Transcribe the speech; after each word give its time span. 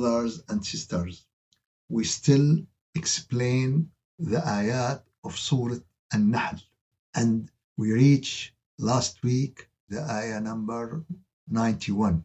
brothers 0.00 0.42
and 0.48 0.64
sisters, 0.64 1.26
we 1.90 2.04
still 2.04 2.48
explain 2.94 3.90
the 4.18 4.40
ayat 4.60 5.02
of 5.24 5.38
Surah 5.38 5.80
An-Nahl. 6.12 6.58
And 7.14 7.50
we 7.76 7.92
reach 7.92 8.54
last 8.78 9.22
week 9.22 9.68
the 9.90 10.00
ayah 10.00 10.40
number 10.40 11.04
91 11.50 12.24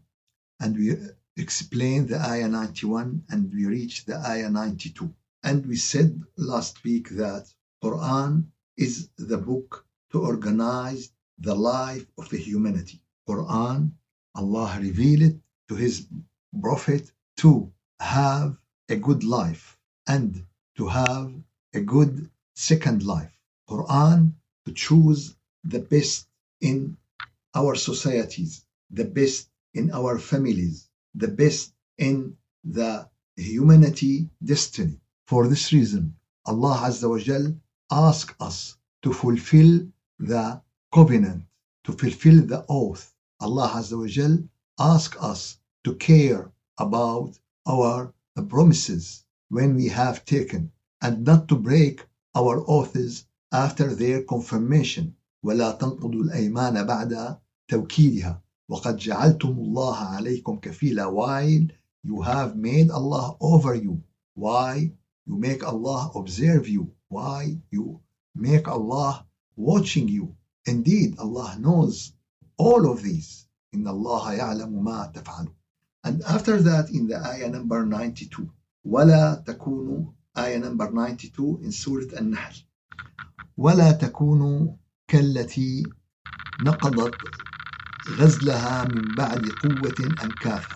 and 0.62 0.78
we 0.78 0.96
explained 1.36 2.08
the 2.10 2.20
ayah 2.20 2.48
91 2.48 3.24
and 3.30 3.54
we 3.54 3.66
reached 3.66 4.08
the 4.08 4.18
ayah 4.32 4.50
92 4.50 5.14
and 5.44 5.66
we 5.66 5.76
said 5.76 6.22
last 6.38 6.82
week 6.86 7.10
that 7.10 7.46
Quran 7.84 8.46
is 8.78 9.10
the 9.18 9.38
book 9.38 9.86
to 10.12 10.22
organize 10.22 11.12
the 11.40 11.56
life 11.56 12.06
of 12.18 12.30
the 12.30 12.38
humanity. 12.38 13.02
Quran, 13.28 13.92
Allah 14.34 14.78
revealed 14.80 15.24
it 15.24 15.38
to 15.68 15.76
His 15.76 16.08
Prophet 16.62 17.12
to 17.38 17.72
have 18.00 18.58
a 18.90 18.96
good 18.96 19.24
life 19.24 19.78
and 20.08 20.46
to 20.78 20.88
have 20.88 21.34
a 21.74 21.82
good 21.82 22.30
second 22.56 23.04
life. 23.04 23.32
Quran 23.70 24.34
to 24.66 24.72
choose 24.72 25.36
the 25.64 25.80
best 25.80 26.28
in 26.62 26.98
our 27.54 27.76
societies, 27.76 28.66
the 28.92 29.06
best 29.06 29.50
in 29.74 29.92
our 29.92 30.18
families, 30.20 30.90
the 31.14 31.28
best 31.28 31.74
in 31.98 32.38
the 32.64 33.08
humanity 33.36 34.30
destiny. 34.44 35.00
For 35.28 35.48
this 35.48 35.74
reason, 35.74 36.16
Allah 36.46 36.78
Azza 36.88 37.10
wa 37.10 37.18
Jal 37.18 37.56
asked 37.92 38.36
us 38.40 38.78
to 39.04 39.12
fulfill 39.14 39.88
the 40.20 40.62
covenant, 40.94 41.44
to 41.84 41.92
fulfill 41.94 42.42
the 42.46 42.66
oath. 42.70 43.14
Allah 43.40 43.70
Azza 43.70 43.98
wa 43.98 44.08
Jal 44.08 44.38
asked 44.80 45.18
us 45.22 45.58
to 45.84 45.96
care 45.96 46.52
about 46.79 47.39
our 47.67 48.13
promises 48.49 49.25
when 49.49 49.75
we 49.77 49.89
have 49.89 50.25
taken 50.25 50.71
and 51.03 51.25
not 51.25 51.49
to 51.49 51.57
break 51.57 52.07
our 52.35 52.63
oaths 52.69 53.27
after 53.53 53.95
their 53.95 54.23
confirmation 54.23 55.15
ولا 55.45 55.73
تنقضوا 55.73 56.23
الأيمان 56.23 56.87
بعد 56.87 57.39
توكيدها 57.69 58.43
وقد 58.69 58.97
جعلتم 58.97 59.49
الله 59.49 59.97
عليكم 59.97 60.57
كفيلا 60.59 61.07
while 61.11 61.69
you 62.05 62.23
have 62.23 62.57
made 62.57 62.91
Allah 62.91 63.37
over 63.41 63.75
you 63.75 64.03
why 64.35 64.91
you 65.27 65.37
make 65.37 65.63
Allah 65.65 66.11
observe 66.15 66.69
you 66.69 66.93
why 67.09 67.57
you 67.71 68.01
make 68.35 68.69
Allah 68.69 69.27
watching 69.57 70.09
you 70.09 70.35
indeed 70.67 71.19
Allah 71.19 71.57
knows 71.59 72.13
all 72.59 72.91
of 72.91 73.03
these 73.03 73.47
إن 73.75 73.89
الله 73.89 74.33
يعلم 74.33 74.85
ما 74.85 75.07
تفعلون 75.15 75.54
And 76.06 76.22
after 76.36 76.56
that 76.62 76.90
in 76.90 77.08
the 77.08 77.18
ayah 77.32 77.50
number 77.50 77.86
92 77.86 78.48
ولا 78.86 79.44
تكونوا 79.48 80.06
ayah 80.38 80.60
number 80.60 80.88
92 80.92 81.60
in 81.64 81.72
Surah 81.72 82.18
An-Nahl 82.20 82.56
ولا 83.58 83.92
تكونوا 83.92 84.76
كالتي 85.08 85.84
نقضت 86.62 87.16
غزلها 88.10 88.84
من 88.84 89.16
بعد 89.16 89.50
قوة 89.50 90.00
أنكاثا 90.24 90.76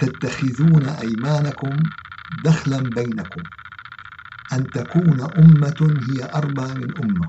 تتخذون 0.00 0.84
أيمانكم 0.88 1.76
دخلا 2.44 2.78
بينكم 2.80 3.42
أن 4.52 4.70
تكون 4.70 5.20
أمة 5.20 5.98
هي 6.08 6.30
أربى 6.34 6.74
من 6.74 6.94
أمة 6.98 7.28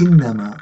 إنما 0.00 0.56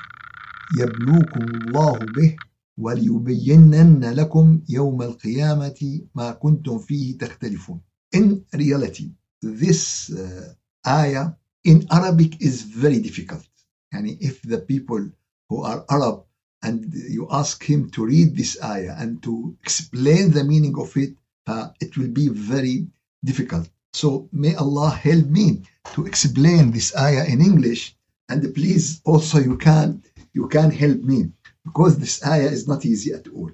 يبلوكم 0.78 1.44
الله 1.44 1.98
به 1.98 2.36
وليبينن 2.77 4.05
لكم 4.05 4.61
يوم 4.69 5.01
القيامة 5.01 6.01
ما 6.15 6.31
كنتم 6.31 6.77
فيه 6.77 7.17
تختلفون 7.17 7.81
In 8.13 8.43
reality, 8.53 9.07
this 9.41 10.11
uh, 10.11 10.53
ayah 10.85 11.31
in 11.63 11.87
Arabic 11.91 12.41
is 12.41 12.63
very 12.63 12.99
difficult. 12.99 13.47
And 13.93 14.07
if 14.19 14.41
the 14.41 14.59
people 14.59 15.09
who 15.49 15.63
are 15.63 15.85
Arab 15.89 16.23
and 16.63 16.93
you 16.93 17.27
ask 17.31 17.63
him 17.63 17.89
to 17.91 18.05
read 18.05 18.35
this 18.35 18.61
ayah 18.63 18.95
and 18.97 19.23
to 19.23 19.55
explain 19.63 20.31
the 20.31 20.43
meaning 20.43 20.75
of 20.77 20.95
it, 20.97 21.15
uh, 21.47 21.69
it 21.79 21.97
will 21.97 22.09
be 22.21 22.27
very 22.27 22.87
difficult. 23.23 23.69
So 23.93 24.29
may 24.31 24.55
Allah 24.55 24.89
help 24.89 25.27
me 25.27 25.63
to 25.95 26.05
explain 26.05 26.71
this 26.71 26.95
ayah 26.95 27.25
in 27.25 27.41
English 27.41 27.95
and 28.29 28.55
please 28.55 29.01
also 29.03 29.39
you 29.39 29.57
can 29.57 30.03
you 30.33 30.47
can 30.47 30.71
help 30.71 30.99
me 31.03 31.31
because 31.66 31.98
this 31.98 32.24
ayah 32.24 32.48
is 32.56 32.66
not 32.68 32.86
easy 32.86 33.12
at 33.12 33.26
all. 33.28 33.50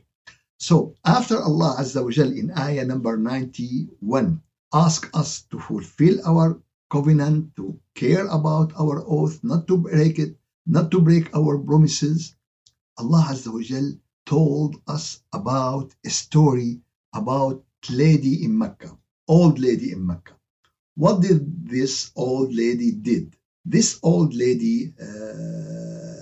So 0.59 0.95
after 1.05 1.41
Allah 1.43 1.77
Azza 1.81 2.05
wa 2.05 2.11
Jal 2.11 2.31
in 2.31 2.53
ayah 2.57 2.85
number 2.85 3.17
91 3.17 4.41
ask 4.73 5.11
us 5.15 5.43
to 5.51 5.59
fulfill 5.59 6.21
our 6.25 6.61
covenant, 6.91 7.57
to 7.57 7.81
care 7.95 8.27
about 8.29 8.73
our 8.79 9.03
oath, 9.09 9.43
not 9.43 9.67
to 9.69 9.77
break 9.79 10.19
it, 10.19 10.37
not 10.67 10.91
to 10.93 11.01
break 11.01 11.35
our 11.35 11.59
promises, 11.59 12.37
Allah 12.99 13.27
Azza 13.33 13.51
wa 13.53 13.63
Jal 13.63 13.89
told 14.27 14.77
us 14.87 15.21
about 15.33 15.91
a 16.05 16.11
story 16.11 16.81
about 17.15 17.65
lady 17.91 18.45
in 18.45 18.57
Mecca, 18.57 18.97
old 19.27 19.59
lady 19.59 19.91
in 19.93 20.07
Mecca. 20.07 20.35
What 20.95 21.23
did 21.23 21.69
this 21.69 22.13
old 22.15 22.55
lady 22.55 22.93
did? 22.93 23.37
This 23.65 23.99
old 24.03 24.35
lady 24.35 24.93
uh, 25.01 26.22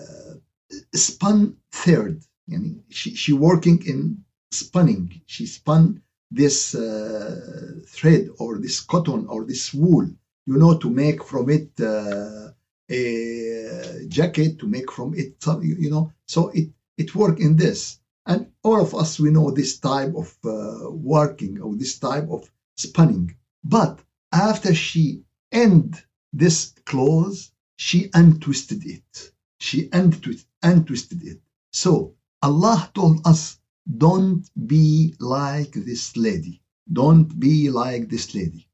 spun 0.94 1.56
third. 1.72 2.22
Yani 2.50 2.80
she, 2.88 3.14
she 3.14 3.32
working 3.32 3.84
in 3.86 4.24
spinning. 4.50 5.20
She 5.26 5.46
spun 5.46 6.02
this 6.30 6.74
uh, 6.74 7.80
thread 7.86 8.28
or 8.38 8.58
this 8.58 8.80
cotton 8.80 9.26
or 9.26 9.44
this 9.44 9.74
wool, 9.74 10.08
you 10.46 10.56
know, 10.56 10.78
to 10.78 10.88
make 10.90 11.24
from 11.24 11.50
it 11.50 11.70
uh, 11.80 12.50
a 12.90 14.04
jacket, 14.08 14.58
to 14.58 14.66
make 14.66 14.90
from 14.90 15.14
it, 15.14 15.34
you 15.62 15.90
know, 15.90 16.12
so 16.26 16.48
it, 16.50 16.70
it 16.98 17.14
work 17.14 17.40
in 17.40 17.56
this. 17.56 17.98
And 18.26 18.46
all 18.62 18.80
of 18.80 18.94
us, 18.94 19.18
we 19.18 19.30
know 19.30 19.50
this 19.50 19.78
type 19.78 20.14
of 20.14 20.36
uh, 20.44 20.90
working 20.90 21.60
or 21.60 21.74
this 21.74 21.98
type 21.98 22.28
of 22.30 22.50
spinning. 22.76 23.34
But 23.64 24.00
after 24.32 24.74
she 24.74 25.24
end 25.50 26.02
this 26.32 26.72
clothes, 26.84 27.52
she 27.76 28.10
untwisted 28.14 28.84
it. 28.86 29.32
She 29.58 29.88
untwisted, 29.92 30.46
untwisted 30.62 31.22
it. 31.24 31.40
So 31.72 32.14
Allah 32.42 32.90
told 32.94 33.26
us 33.26 33.58
don't 33.96 34.48
be 34.66 35.14
like 35.18 35.72
this 35.72 36.16
lady. 36.16 36.62
Don't 36.92 37.38
be 37.38 37.70
like 37.70 38.08
this 38.08 38.34
lady. 38.34 38.68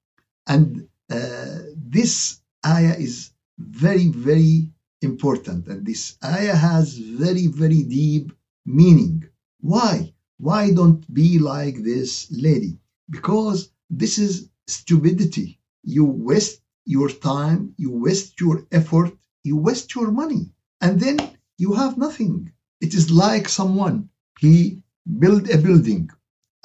And 0.46 0.88
uh, 1.10 1.58
this 1.76 2.40
ayah 2.64 2.96
is 2.98 3.30
very, 3.58 4.08
very 4.08 4.70
important. 5.02 5.66
And 5.68 5.86
this 5.86 6.16
ayah 6.24 6.56
has 6.56 6.96
very, 6.96 7.46
very 7.46 7.82
deep 7.82 8.32
meaning. 8.64 9.24
Why? 9.60 10.12
Why 10.38 10.72
don't 10.72 11.02
be 11.12 11.38
like 11.38 11.82
this 11.82 12.30
lady? 12.30 12.78
Because 13.08 13.70
this 13.88 14.18
is 14.18 14.50
stupidity. 14.66 15.58
You 15.82 16.04
waste 16.04 16.60
your 16.84 17.08
time, 17.08 17.74
you 17.76 17.90
waste 17.90 18.40
your 18.40 18.66
effort, 18.70 19.16
you 19.44 19.56
waste 19.56 19.94
your 19.94 20.10
money, 20.10 20.50
and 20.80 21.00
then 21.00 21.35
you 21.58 21.72
have 21.74 21.96
nothing. 21.96 22.52
It 22.80 22.94
is 22.94 23.10
like 23.10 23.48
someone, 23.48 24.08
he 24.38 24.82
build 25.18 25.48
a 25.50 25.58
building. 25.58 26.10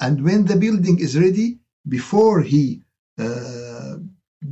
And 0.00 0.22
when 0.24 0.44
the 0.44 0.56
building 0.56 0.98
is 1.00 1.18
ready 1.18 1.58
before 1.88 2.42
he 2.42 2.82
uh, 3.18 3.96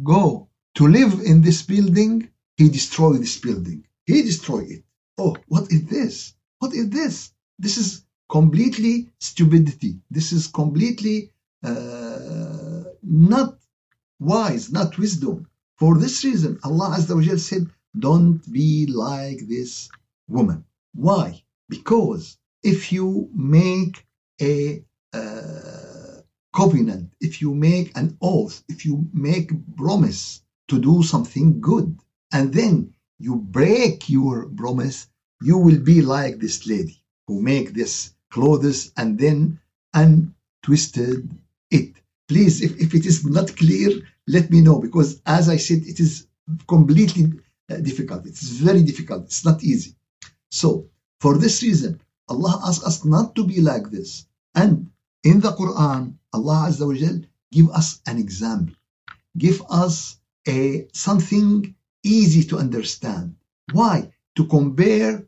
go 0.02 0.48
to 0.76 0.86
live 0.86 1.20
in 1.20 1.42
this 1.42 1.62
building 1.62 2.30
he 2.56 2.68
destroy 2.68 3.14
this 3.14 3.38
building. 3.38 3.84
He 4.04 4.22
destroy 4.22 4.60
it. 4.60 4.84
Oh 5.18 5.36
what 5.48 5.70
is 5.72 5.84
this? 5.86 6.34
What 6.58 6.74
is 6.74 6.90
this? 6.90 7.32
This 7.58 7.76
is 7.78 8.04
completely 8.28 9.08
stupidity. 9.18 9.98
This 10.10 10.32
is 10.32 10.46
completely 10.46 11.30
uh, 11.64 12.84
not 13.02 13.58
wise 14.18 14.70
not 14.70 14.96
wisdom. 14.98 15.46
For 15.78 15.98
this 15.98 16.24
reason 16.24 16.58
allah 16.62 16.88
azza 16.96 17.14
wa 17.16 17.36
said 17.36 17.66
don't 17.98 18.40
be 18.52 18.86
like 18.86 19.40
this 19.48 19.88
woman 20.30 20.64
why 20.94 21.26
because 21.68 22.38
if 22.62 22.92
you 22.92 23.30
make 23.34 24.06
a 24.40 24.84
uh, 25.12 26.20
covenant, 26.54 27.10
if 27.20 27.40
you 27.40 27.54
make 27.54 27.96
an 27.96 28.16
oath, 28.20 28.62
if 28.68 28.84
you 28.84 29.08
make 29.12 29.50
promise 29.76 30.42
to 30.68 30.78
do 30.78 31.02
something 31.02 31.60
good, 31.60 31.98
and 32.32 32.52
then 32.52 32.92
you 33.18 33.36
break 33.36 34.08
your 34.08 34.46
promise, 34.56 35.08
you 35.42 35.58
will 35.58 35.78
be 35.78 36.02
like 36.02 36.38
this 36.38 36.66
lady 36.66 37.02
who 37.26 37.40
make 37.40 37.72
this 37.72 38.12
clothes 38.30 38.92
and 38.96 39.18
then 39.18 39.58
untwisted 39.94 41.28
it. 41.70 41.94
Please, 42.28 42.62
if, 42.62 42.78
if 42.78 42.94
it 42.94 43.06
is 43.06 43.24
not 43.24 43.56
clear, 43.56 43.90
let 44.28 44.50
me 44.50 44.60
know 44.60 44.78
because 44.78 45.20
as 45.26 45.48
I 45.48 45.56
said, 45.56 45.82
it 45.86 45.98
is 45.98 46.26
completely 46.68 47.32
uh, 47.70 47.76
difficult. 47.76 48.26
It's 48.26 48.42
very 48.42 48.82
difficult. 48.82 49.24
It's 49.24 49.44
not 49.44 49.62
easy. 49.64 49.94
So 50.50 50.88
for 51.20 51.38
this 51.38 51.62
reason, 51.62 52.00
Allah 52.28 52.60
asks 52.66 52.84
us 52.84 53.04
not 53.04 53.34
to 53.36 53.44
be 53.44 53.60
like 53.60 53.90
this. 53.90 54.26
And 54.54 54.90
In 55.22 55.40
the 55.40 55.52
Quran, 55.52 56.14
Allah 56.32 56.68
Azza 56.68 56.86
wa 56.86 56.94
Jal 56.94 57.20
give 57.52 57.68
us 57.70 58.00
an 58.06 58.16
example, 58.18 58.74
give 59.36 59.62
us 59.68 60.16
a 60.48 60.88
something 60.94 61.74
easy 62.02 62.44
to 62.44 62.56
understand. 62.56 63.36
Why? 63.72 64.10
To 64.36 64.46
compare 64.46 65.26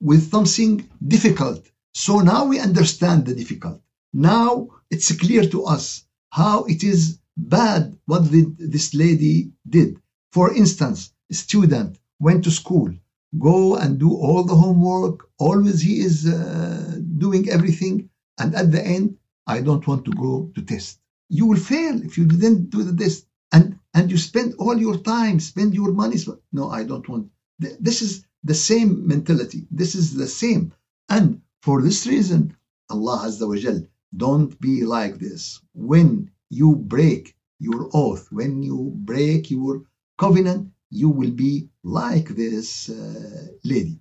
with 0.00 0.30
something 0.30 0.86
difficult. 1.06 1.64
So 1.94 2.18
now 2.20 2.44
we 2.44 2.58
understand 2.60 3.24
the 3.24 3.34
difficult. 3.34 3.80
Now 4.12 4.68
it's 4.90 5.10
clear 5.16 5.48
to 5.48 5.64
us 5.64 6.04
how 6.30 6.64
it 6.64 6.84
is 6.84 7.18
bad 7.36 7.96
what 8.04 8.30
this 8.30 8.92
lady 8.92 9.52
did. 9.66 9.96
For 10.32 10.52
instance, 10.54 11.12
a 11.30 11.34
student 11.34 11.98
went 12.20 12.44
to 12.44 12.50
school, 12.50 12.92
go 13.38 13.76
and 13.76 13.98
do 13.98 14.10
all 14.14 14.44
the 14.44 14.54
homework, 14.54 15.28
always 15.38 15.80
he 15.80 16.00
is 16.00 16.26
uh, 16.26 16.98
doing 17.18 17.48
everything, 17.50 18.10
and 18.38 18.54
at 18.54 18.70
the 18.72 18.84
end, 18.84 19.16
I 19.46 19.60
don't 19.60 19.86
want 19.86 20.04
to 20.06 20.12
go 20.12 20.50
to 20.54 20.62
test. 20.62 21.00
You 21.28 21.46
will 21.46 21.58
fail 21.58 22.02
if 22.02 22.16
you 22.18 22.26
didn't 22.26 22.70
do 22.70 22.82
the 22.82 22.96
test. 22.96 23.26
And, 23.52 23.78
and 23.94 24.10
you 24.10 24.18
spend 24.18 24.54
all 24.58 24.76
your 24.76 24.98
time, 24.98 25.38
spend 25.38 25.74
your 25.74 25.92
money. 25.92 26.16
No, 26.52 26.70
I 26.70 26.82
don't 26.82 27.08
want. 27.08 27.30
This 27.58 28.02
is 28.02 28.26
the 28.42 28.54
same 28.54 29.06
mentality. 29.06 29.66
This 29.70 29.94
is 29.94 30.14
the 30.14 30.26
same. 30.26 30.72
And 31.08 31.40
for 31.62 31.80
this 31.80 32.06
reason, 32.06 32.56
Allah 32.90 33.26
Azza 33.26 33.46
wa 33.48 33.56
Jal, 33.56 33.86
don't 34.16 34.60
be 34.60 34.84
like 34.84 35.18
this. 35.18 35.60
When 35.72 36.30
you 36.50 36.74
break 36.76 37.36
your 37.60 37.88
oath, 37.94 38.26
when 38.32 38.62
you 38.62 38.92
break 38.96 39.50
your 39.50 39.82
covenant, 40.18 40.70
you 40.94 41.08
will 41.08 41.30
be 41.30 41.68
like 41.82 42.28
this 42.28 42.88
uh, 42.88 43.46
lady. 43.64 43.98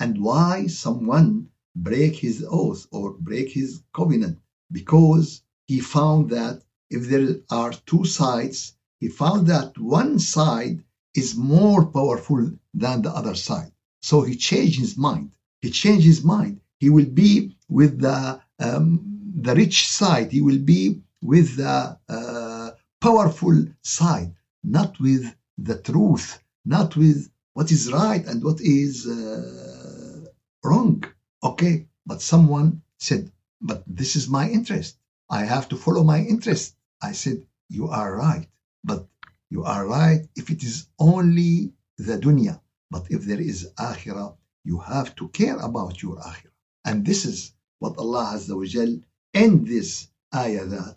And 0.00 0.22
why 0.22 0.68
someone 0.68 1.48
break 1.74 2.14
his 2.16 2.46
oath 2.48 2.86
or 2.90 3.14
break 3.14 3.50
his 3.50 3.82
covenant? 3.92 4.38
Because 4.70 5.42
he 5.66 5.80
found 5.80 6.30
that 6.30 6.62
if 6.90 7.08
there 7.08 7.36
are 7.50 7.72
two 7.86 8.04
sides, 8.04 8.74
he 9.00 9.08
found 9.08 9.46
that 9.48 9.76
one 9.78 10.18
side 10.18 10.82
is 11.14 11.36
more 11.36 11.86
powerful 11.86 12.52
than 12.74 13.02
the 13.02 13.10
other 13.10 13.34
side. 13.34 13.72
So 14.00 14.22
he 14.22 14.36
changed 14.36 14.78
his 14.78 14.96
mind. 14.96 15.30
He 15.60 15.70
changed 15.70 16.06
his 16.06 16.22
mind. 16.24 16.60
He 16.78 16.90
will 16.90 17.10
be 17.24 17.56
with 17.68 18.00
the 18.00 18.40
um, 18.60 18.84
the 19.34 19.54
rich 19.54 19.88
side. 19.88 20.30
He 20.32 20.40
will 20.40 20.58
be 20.58 21.02
with 21.22 21.56
the 21.56 21.98
uh, 22.08 22.70
powerful 23.00 23.66
side, 23.82 24.34
not 24.62 24.98
with 25.00 25.34
the 25.58 25.78
truth, 25.78 26.42
not 26.64 26.96
with 26.96 27.30
what 27.54 27.70
is 27.72 27.92
right 27.92 28.24
and 28.26 28.42
what 28.42 28.60
is 28.60 29.06
uh, 29.06 30.24
wrong. 30.64 31.04
Okay, 31.42 31.86
but 32.06 32.22
someone 32.22 32.82
said, 32.98 33.30
but 33.60 33.82
this 33.86 34.16
is 34.16 34.28
my 34.28 34.48
interest. 34.48 34.96
I 35.30 35.44
have 35.44 35.68
to 35.70 35.76
follow 35.76 36.04
my 36.04 36.20
interest. 36.20 36.76
I 37.02 37.12
said, 37.12 37.44
you 37.68 37.88
are 37.88 38.16
right, 38.16 38.46
but 38.84 39.06
you 39.50 39.64
are 39.64 39.86
right 39.86 40.26
if 40.36 40.50
it 40.50 40.62
is 40.62 40.86
only 40.98 41.72
the 41.98 42.16
dunya. 42.18 42.60
But 42.90 43.06
if 43.10 43.22
there 43.24 43.40
is 43.40 43.70
akhirah, 43.78 44.36
you 44.64 44.78
have 44.78 45.14
to 45.16 45.28
care 45.28 45.58
about 45.58 46.02
your 46.02 46.16
akhirah. 46.16 46.56
And 46.84 47.04
this 47.04 47.24
is 47.24 47.52
what 47.78 47.98
Allah 47.98 48.32
Azza 48.34 48.56
wa 48.56 48.64
Jal 48.64 48.98
end 49.34 49.66
this 49.66 50.08
ayah 50.34 50.64
that 50.64 50.96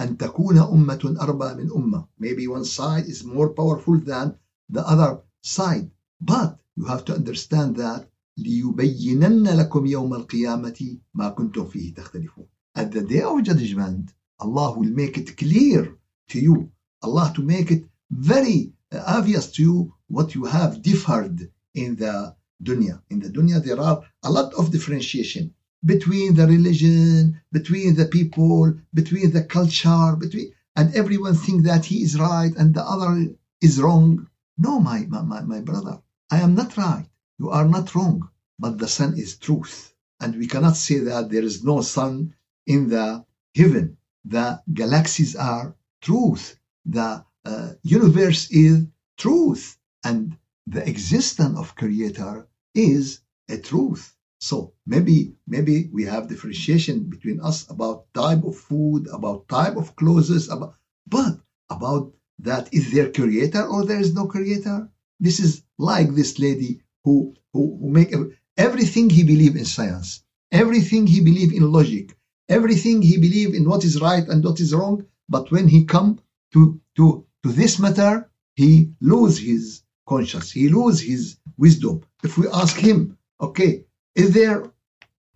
أن 0.00 0.16
تكون 0.16 0.58
أمة 0.58 1.16
أربى 1.20 1.54
من 1.62 1.70
أمة. 1.70 2.06
Maybe 2.18 2.46
one 2.46 2.64
side 2.64 3.06
is 3.06 3.24
more 3.24 3.50
powerful 3.50 3.98
than 3.98 4.36
the 4.68 4.86
other 4.86 5.20
side. 5.42 5.90
But 6.20 6.58
you 6.76 6.84
have 6.86 7.04
to 7.06 7.14
understand 7.14 7.76
that 7.76 8.08
ليبينن 8.38 9.48
لكم 9.48 9.86
يوم 9.86 10.14
القيامة 10.14 10.98
ما 11.14 11.28
كنتم 11.28 11.64
فيه 11.64 11.94
تختلفون. 11.94 12.46
At 12.76 12.90
the 12.90 13.02
day 13.02 13.22
of 13.22 13.42
judgment, 13.42 14.12
Allah 14.40 14.76
will 14.76 14.90
make 14.90 15.16
it 15.16 15.36
clear 15.36 15.96
to 16.28 16.40
you. 16.40 16.70
Allah 17.02 17.32
to 17.36 17.42
make 17.42 17.70
it 17.70 17.84
very 18.10 18.72
obvious 19.06 19.52
to 19.52 19.62
you 19.62 19.94
what 20.08 20.34
you 20.34 20.44
have 20.44 20.82
differed 20.82 21.50
in 21.74 21.94
the 21.96 22.34
dunya. 22.62 23.00
In 23.10 23.20
the 23.20 23.28
dunya, 23.28 23.62
there 23.62 23.80
are 23.80 24.02
a 24.24 24.30
lot 24.30 24.52
of 24.54 24.70
differentiation 24.72 25.54
between 25.84 26.34
the 26.34 26.46
religion, 26.46 27.40
between 27.52 27.94
the 27.94 28.06
people, 28.06 28.74
between 28.92 29.30
the 29.32 29.44
culture, 29.44 30.16
between 30.18 30.52
and 30.76 30.94
everyone 30.94 31.34
think 31.34 31.62
that 31.64 31.84
he 31.84 32.02
is 32.02 32.18
right 32.18 32.52
and 32.56 32.74
the 32.74 32.82
other 32.82 33.34
is 33.60 33.80
wrong. 33.80 34.26
No, 34.58 34.80
my, 34.80 35.06
my, 35.06 35.40
my 35.42 35.60
brother, 35.60 36.00
I 36.30 36.38
am 36.40 36.54
not 36.54 36.76
right. 36.76 37.06
You 37.38 37.50
are 37.50 37.68
not 37.68 37.94
wrong, 37.94 38.28
but 38.58 38.78
the 38.78 38.88
sun 38.88 39.16
is 39.16 39.36
truth. 39.36 39.94
And 40.20 40.36
we 40.36 40.46
cannot 40.46 40.76
say 40.76 40.98
that 41.00 41.30
there 41.30 41.42
is 41.42 41.62
no 41.64 41.80
sun 41.82 42.34
in 42.66 42.88
the 42.88 43.24
heaven. 43.54 43.98
The 44.24 44.62
galaxies 44.72 45.36
are 45.36 45.76
truth. 46.00 46.58
The 46.86 47.24
uh, 47.44 47.72
universe 47.82 48.50
is 48.50 48.86
truth. 49.16 49.76
And 50.02 50.36
the 50.66 50.88
existence 50.88 51.58
of 51.58 51.76
creator 51.76 52.48
is 52.74 53.20
a 53.48 53.58
truth. 53.58 54.13
So 54.50 54.74
maybe 54.84 55.36
maybe 55.46 55.88
we 55.90 56.02
have 56.04 56.28
differentiation 56.28 57.04
between 57.14 57.40
us 57.40 57.58
about 57.70 58.12
type 58.12 58.42
of 58.44 58.54
food, 58.54 59.06
about 59.10 59.48
type 59.48 59.76
of 59.78 59.96
clothes, 59.96 60.48
about 60.50 60.74
but 61.06 61.40
about 61.70 62.12
that 62.40 62.68
is 62.70 62.92
there 62.92 63.10
creator 63.10 63.64
or 63.64 63.86
there 63.86 64.00
is 64.06 64.12
no 64.12 64.26
creator. 64.26 64.90
This 65.18 65.40
is 65.40 65.62
like 65.78 66.10
this 66.10 66.38
lady 66.38 66.82
who 67.04 67.34
who, 67.54 67.78
who 67.80 67.88
make 67.88 68.12
everything 68.58 69.08
he 69.08 69.22
believe 69.24 69.56
in 69.56 69.64
science, 69.64 70.22
everything 70.52 71.06
he 71.06 71.20
believe 71.22 71.54
in 71.54 71.72
logic, 71.72 72.14
everything 72.50 73.00
he 73.00 73.16
believe 73.16 73.54
in 73.54 73.66
what 73.66 73.82
is 73.82 74.02
right 74.02 74.28
and 74.28 74.44
what 74.44 74.60
is 74.60 74.74
wrong. 74.74 75.06
But 75.26 75.50
when 75.50 75.68
he 75.68 75.86
come 75.86 76.20
to 76.52 76.78
to 76.96 77.24
to 77.44 77.48
this 77.60 77.78
matter, 77.78 78.30
he 78.56 78.92
lose 79.00 79.38
his 79.38 79.62
conscience, 80.06 80.50
he 80.52 80.68
lose 80.68 81.00
his 81.00 81.38
wisdom. 81.56 82.02
If 82.22 82.36
we 82.36 82.46
ask 82.48 82.76
him, 82.76 83.16
okay, 83.40 83.72
is 84.14 84.32
there, 84.32 84.64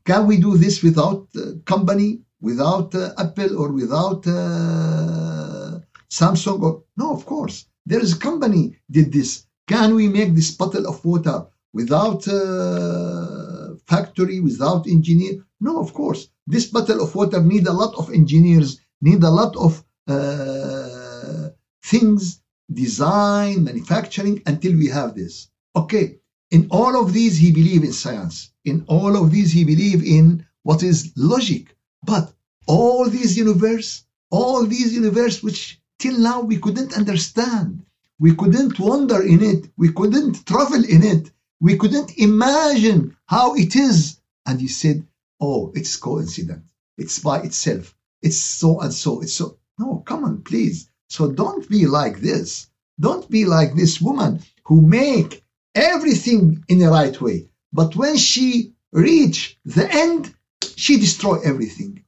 can 0.04 0.26
we 0.26 0.36
do 0.38 0.56
this 0.56 0.82
without 0.82 1.28
uh, 1.36 1.52
company, 1.64 2.20
without 2.40 2.94
uh, 2.94 3.12
Apple 3.18 3.58
or 3.58 3.72
without 3.72 4.26
uh, 4.26 5.78
Samsung? 6.10 6.62
Or, 6.62 6.82
no, 6.96 7.12
of 7.12 7.26
course. 7.26 7.66
There 7.86 8.00
is 8.00 8.14
a 8.14 8.18
company 8.18 8.76
did 8.90 9.12
this. 9.12 9.46
Can 9.66 9.94
we 9.94 10.08
make 10.08 10.34
this 10.34 10.50
bottle 10.50 10.86
of 10.86 11.04
water 11.04 11.46
without 11.72 12.26
uh, 12.28 13.74
factory, 13.86 14.40
without 14.40 14.86
engineer? 14.86 15.44
No, 15.60 15.80
of 15.80 15.92
course. 15.92 16.28
This 16.46 16.66
bottle 16.66 17.02
of 17.02 17.14
water 17.14 17.40
need 17.42 17.66
a 17.66 17.72
lot 17.72 17.94
of 17.96 18.10
engineers, 18.10 18.80
need 19.00 19.22
a 19.22 19.30
lot 19.30 19.56
of 19.56 19.84
uh, 20.06 21.48
things, 21.84 22.40
design, 22.72 23.64
manufacturing 23.64 24.42
until 24.46 24.72
we 24.72 24.88
have 24.88 25.14
this. 25.14 25.48
Okay, 25.76 26.18
in 26.50 26.66
all 26.70 26.98
of 27.00 27.12
these, 27.12 27.36
he 27.36 27.52
believed 27.52 27.84
in 27.84 27.92
science. 27.92 28.50
In 28.64 28.84
all 28.86 29.16
of 29.22 29.30
these, 29.30 29.52
he 29.52 29.64
believed 29.64 30.04
in 30.04 30.46
what 30.62 30.82
is 30.82 31.12
logic. 31.16 31.76
But 32.04 32.32
all 32.66 33.08
these 33.08 33.36
universe, 33.36 34.04
all 34.30 34.64
these 34.64 34.94
universe, 34.94 35.42
which 35.42 35.80
till 35.98 36.18
now 36.18 36.40
we 36.40 36.56
couldn't 36.58 36.96
understand, 36.96 37.84
we 38.18 38.34
couldn't 38.34 38.78
wonder 38.78 39.22
in 39.22 39.42
it, 39.42 39.70
we 39.76 39.92
couldn't 39.92 40.46
travel 40.46 40.84
in 40.84 41.02
it, 41.02 41.30
we 41.60 41.76
couldn't 41.76 42.16
imagine 42.18 43.16
how 43.26 43.54
it 43.54 43.76
is. 43.76 44.18
And 44.46 44.60
he 44.60 44.68
said, 44.68 45.06
"Oh, 45.40 45.72
it's 45.74 45.96
coincident. 45.96 46.64
It's 46.96 47.18
by 47.18 47.42
itself. 47.42 47.94
It's 48.22 48.38
so 48.38 48.80
and 48.80 48.94
so. 48.94 49.20
It's 49.20 49.34
so." 49.34 49.58
No, 49.78 50.02
come 50.06 50.24
on, 50.24 50.42
please. 50.42 50.88
So 51.10 51.30
don't 51.30 51.68
be 51.68 51.86
like 51.86 52.20
this. 52.20 52.68
Don't 52.98 53.28
be 53.30 53.44
like 53.44 53.74
this 53.74 54.00
woman 54.00 54.42
who 54.64 54.80
make 54.80 55.44
everything 55.78 56.64
in 56.68 56.78
the 56.78 56.88
right 56.88 57.18
way. 57.20 57.48
But 57.72 57.96
when 57.96 58.16
she 58.16 58.74
reach 58.92 59.58
the 59.64 59.90
end, 59.90 60.34
she 60.76 60.98
destroy 60.98 61.40
everything. 61.40 62.04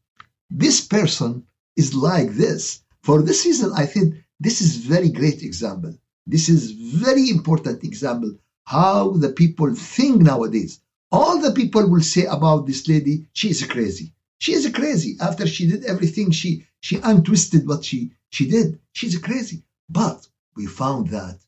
This 0.51 0.81
person 0.81 1.45
is 1.77 1.95
like 1.95 2.33
this. 2.33 2.81
For 3.03 3.23
this 3.23 3.45
reason, 3.47 3.73
I 3.75 3.87
think 3.87 4.17
this 4.41 4.61
is 4.61 4.77
very 4.77 5.11
great 5.11 5.43
example. 5.43 5.95
This 6.27 6.49
is 6.49 6.73
very 6.73 7.31
important 7.31 7.85
example 7.85 8.33
how 8.65 9.11
the 9.11 9.31
people 9.31 9.75
think 9.75 10.23
nowadays. 10.23 10.81
All 11.11 11.41
the 11.41 11.53
people 11.53 11.89
will 11.89 12.03
say 12.03 12.25
about 12.27 12.67
this 12.67 12.87
lady, 12.87 13.27
she 13.33 13.51
is 13.51 13.67
crazy. 13.67 14.15
She 14.39 14.53
is 14.53 14.71
crazy. 14.71 15.17
After 15.21 15.45
she 15.47 15.67
did 15.67 15.85
everything, 15.85 16.31
she 16.31 16.67
she 16.81 16.97
untwisted 17.03 17.67
what 17.67 17.85
she 17.85 18.13
she 18.31 18.49
did. 18.49 18.79
She's 18.93 19.19
crazy. 19.19 19.65
But 19.89 20.29
we 20.57 20.67
found 20.67 21.09
that 21.09 21.41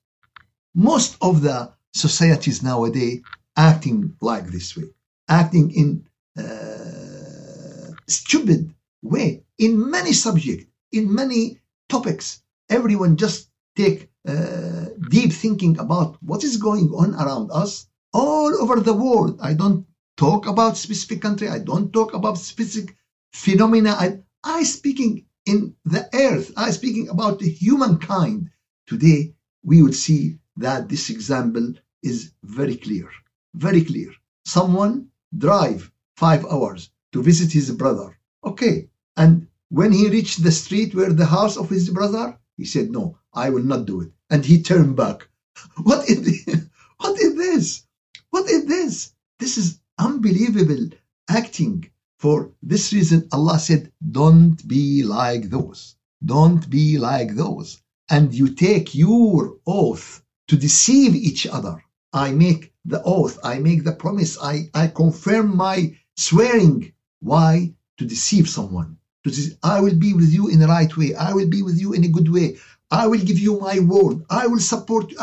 most 0.75 1.17
of 1.21 1.43
the 1.43 1.73
societies 1.93 2.63
nowadays 2.63 3.21
acting 3.57 4.17
like 4.21 4.47
this 4.47 4.77
way, 4.77 4.85
acting 5.29 5.71
in 5.73 6.05
uh, 6.39 7.93
stupid 8.09 8.75
way 9.03 9.45
in 9.59 9.91
many 9.91 10.13
subjects, 10.13 10.67
in 10.93 11.15
many 11.15 11.61
topics. 11.89 12.43
Everyone 12.71 13.17
just 13.17 13.49
take 13.77 14.11
uh, 14.27 14.87
deep 15.11 15.33
thinking 15.33 15.79
about 15.79 16.17
what 16.23 16.45
is 16.45 16.57
going 16.57 16.89
on 16.91 17.15
around 17.15 17.51
us 17.53 17.87
all 18.13 18.55
over 18.63 18.81
the 18.81 18.95
world. 18.95 19.39
I 19.43 19.55
don't 19.55 19.87
talk 20.17 20.47
about 20.47 20.77
specific 20.77 21.21
country. 21.21 21.49
I 21.49 21.59
don't 21.59 21.93
talk 21.93 22.15
about 22.15 22.39
specific 22.39 22.97
phenomena. 23.33 23.97
I, 23.99 24.19
I 24.45 24.63
speaking 24.63 25.27
in 25.47 25.75
the 25.85 26.09
earth. 26.15 26.53
I 26.57 26.71
speaking 26.71 27.09
about 27.09 27.39
the 27.39 27.49
humankind. 27.49 28.51
Today, 28.87 29.35
we 29.63 29.83
would 29.83 29.95
see 29.95 30.39
that 30.57 30.89
this 30.89 31.09
example 31.11 31.75
is 32.03 32.33
very 32.43 32.77
clear. 32.77 33.09
Very 33.55 33.85
clear. 33.85 34.11
Someone 34.45 35.09
drive 35.37 35.91
five 36.17 36.45
hours 36.47 36.91
to 37.13 37.23
visit 37.23 37.53
his 37.53 37.71
brother. 37.71 38.19
Okay. 38.45 38.89
And 39.17 39.47
when 39.69 39.93
he 39.93 40.09
reached 40.09 40.43
the 40.43 40.53
street 40.53 40.95
where 40.95 41.13
the 41.13 41.27
house 41.27 41.57
of 41.57 41.71
his 41.71 41.89
brother, 41.91 42.39
he 42.57 42.65
said, 42.65 42.91
No, 42.91 43.19
I 43.33 43.51
will 43.51 43.63
not 43.63 43.87
do 43.87 44.01
it. 44.01 44.13
And 44.31 44.45
he 44.45 44.63
turned 44.63 44.97
back. 44.97 45.29
What 45.83 46.09
is 46.09 46.23
this? 46.23 46.67
What 46.99 47.21
is 47.21 47.35
this? 47.37 47.85
What 48.31 48.51
is 48.51 48.65
this? 48.67 49.13
This 49.39 49.59
is 49.59 49.81
unbelievable 49.99 50.89
acting. 51.29 51.91
For 52.19 52.53
this 52.63 52.93
reason, 52.93 53.29
Allah 53.33 53.59
said, 53.59 53.93
Don't 54.21 54.67
be 54.69 55.03
like 55.03 55.51
those. 55.51 55.97
Don't 56.25 56.71
be 56.71 56.99
like 56.99 57.35
those. 57.35 57.81
And 58.09 58.33
you 58.33 58.55
take 58.55 58.95
your 58.95 59.59
oath 59.67 60.23
to 60.49 60.57
deceive 60.57 61.15
each 61.17 61.47
other. 61.47 61.83
I 62.13 62.33
make 62.33 62.73
the 62.85 63.03
oath, 63.03 63.39
I 63.43 63.59
make 63.59 63.85
the 63.85 63.93
promise, 63.93 64.37
I, 64.41 64.71
I 64.75 64.89
confirm 64.89 65.57
my 65.57 65.97
swearing. 66.17 66.93
Why? 67.21 67.75
To 67.99 68.05
deceive 68.05 68.49
someone. 68.49 68.99
To 69.25 69.31
I 69.63 69.81
will 69.81 69.95
be 69.95 70.13
with 70.13 70.33
you 70.33 70.49
in 70.49 70.59
the 70.59 70.67
right 70.67 70.95
way. 70.97 71.15
I 71.15 71.33
will 71.33 71.49
be 71.49 71.63
with 71.63 71.81
you 71.81 71.93
in 71.93 72.05
a 72.05 72.09
good 72.09 72.29
way. 72.29 72.59
I 72.91 73.07
will 73.07 73.21
give 73.21 73.39
you 73.39 73.61
my 73.61 73.79
word. 73.79 74.25
I 74.29 74.49
will 74.49 74.61
support 74.61 75.11
you. 75.13 75.19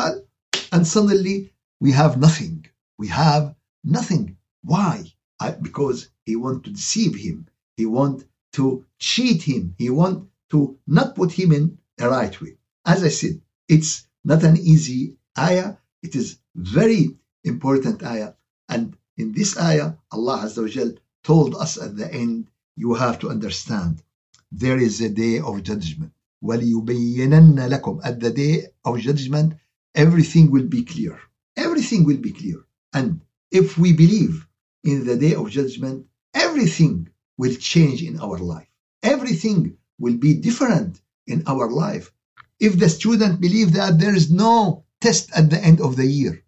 And 0.72 0.88
suddenly 0.88 1.52
we 1.80 1.92
have 1.92 2.18
nothing. 2.18 2.66
We 2.98 3.08
have 3.10 3.56
nothing. 3.84 4.38
Why? 4.64 5.04
I, 5.40 5.52
because 5.52 6.10
he 6.26 6.36
want 6.36 6.64
to 6.64 6.72
deceive 6.72 7.16
him. 7.16 7.48
He 7.78 7.86
want 7.86 8.26
to 8.54 8.86
cheat 8.98 9.44
him. 9.44 9.76
He 9.78 9.90
want 9.90 10.30
to 10.52 10.78
not 10.88 11.16
put 11.16 11.32
him 11.32 11.52
in 11.52 11.78
the 11.98 12.10
right 12.10 12.40
way. 12.42 12.58
As 12.86 13.04
I 13.04 13.10
said, 13.10 13.42
it's 13.68 14.08
not 14.24 14.44
an 14.44 14.58
easy 14.58 15.18
ayah. 15.38 15.76
It 16.02 16.16
is 16.16 16.39
very 16.55 17.03
important 17.45 18.03
ayah. 18.03 18.33
And 18.69 18.97
in 19.17 19.33
this 19.33 19.57
ayah, 19.59 19.91
Allah 20.11 20.37
Azza 20.45 20.63
wa 20.63 20.91
told 21.23 21.55
us 21.55 21.73
at 21.87 21.97
the 21.97 22.09
end, 22.13 22.49
you 22.77 22.95
have 22.95 23.19
to 23.21 23.31
understand, 23.31 24.03
there 24.51 24.79
is 24.79 25.01
a 25.01 25.09
day 25.09 25.39
of 25.41 25.63
judgment. 25.63 26.13
وَلِيُبَيِّنَنَّ 26.43 27.59
لَكُمْ 27.75 28.01
At 28.05 28.21
the 28.21 28.31
day 28.31 28.55
of 28.85 29.01
judgment, 29.01 29.55
everything 29.95 30.51
will 30.51 30.69
be 30.77 30.83
clear. 30.85 31.19
Everything 31.57 32.05
will 32.05 32.19
be 32.19 32.33
clear. 32.33 32.59
And 32.93 33.21
if 33.51 33.79
we 33.79 33.93
believe 33.93 34.47
in 34.83 35.07
the 35.07 35.17
day 35.17 35.35
of 35.35 35.51
judgment, 35.51 36.07
everything 36.35 37.09
will 37.39 37.55
change 37.55 38.03
in 38.03 38.21
our 38.21 38.39
life. 38.39 38.69
Everything 39.03 39.77
will 39.99 40.17
be 40.17 40.35
different 40.35 41.01
in 41.27 41.43
our 41.47 41.71
life. 41.71 42.13
If 42.61 42.79
the 42.79 42.89
student 42.89 43.41
believe 43.41 43.73
that 43.73 43.99
there 43.99 44.15
is 44.15 44.31
no 44.31 44.85
test 45.02 45.32
at 45.36 45.50
the 45.50 45.64
end 45.64 45.82
of 45.82 45.96
the 45.96 46.06
year, 46.06 46.44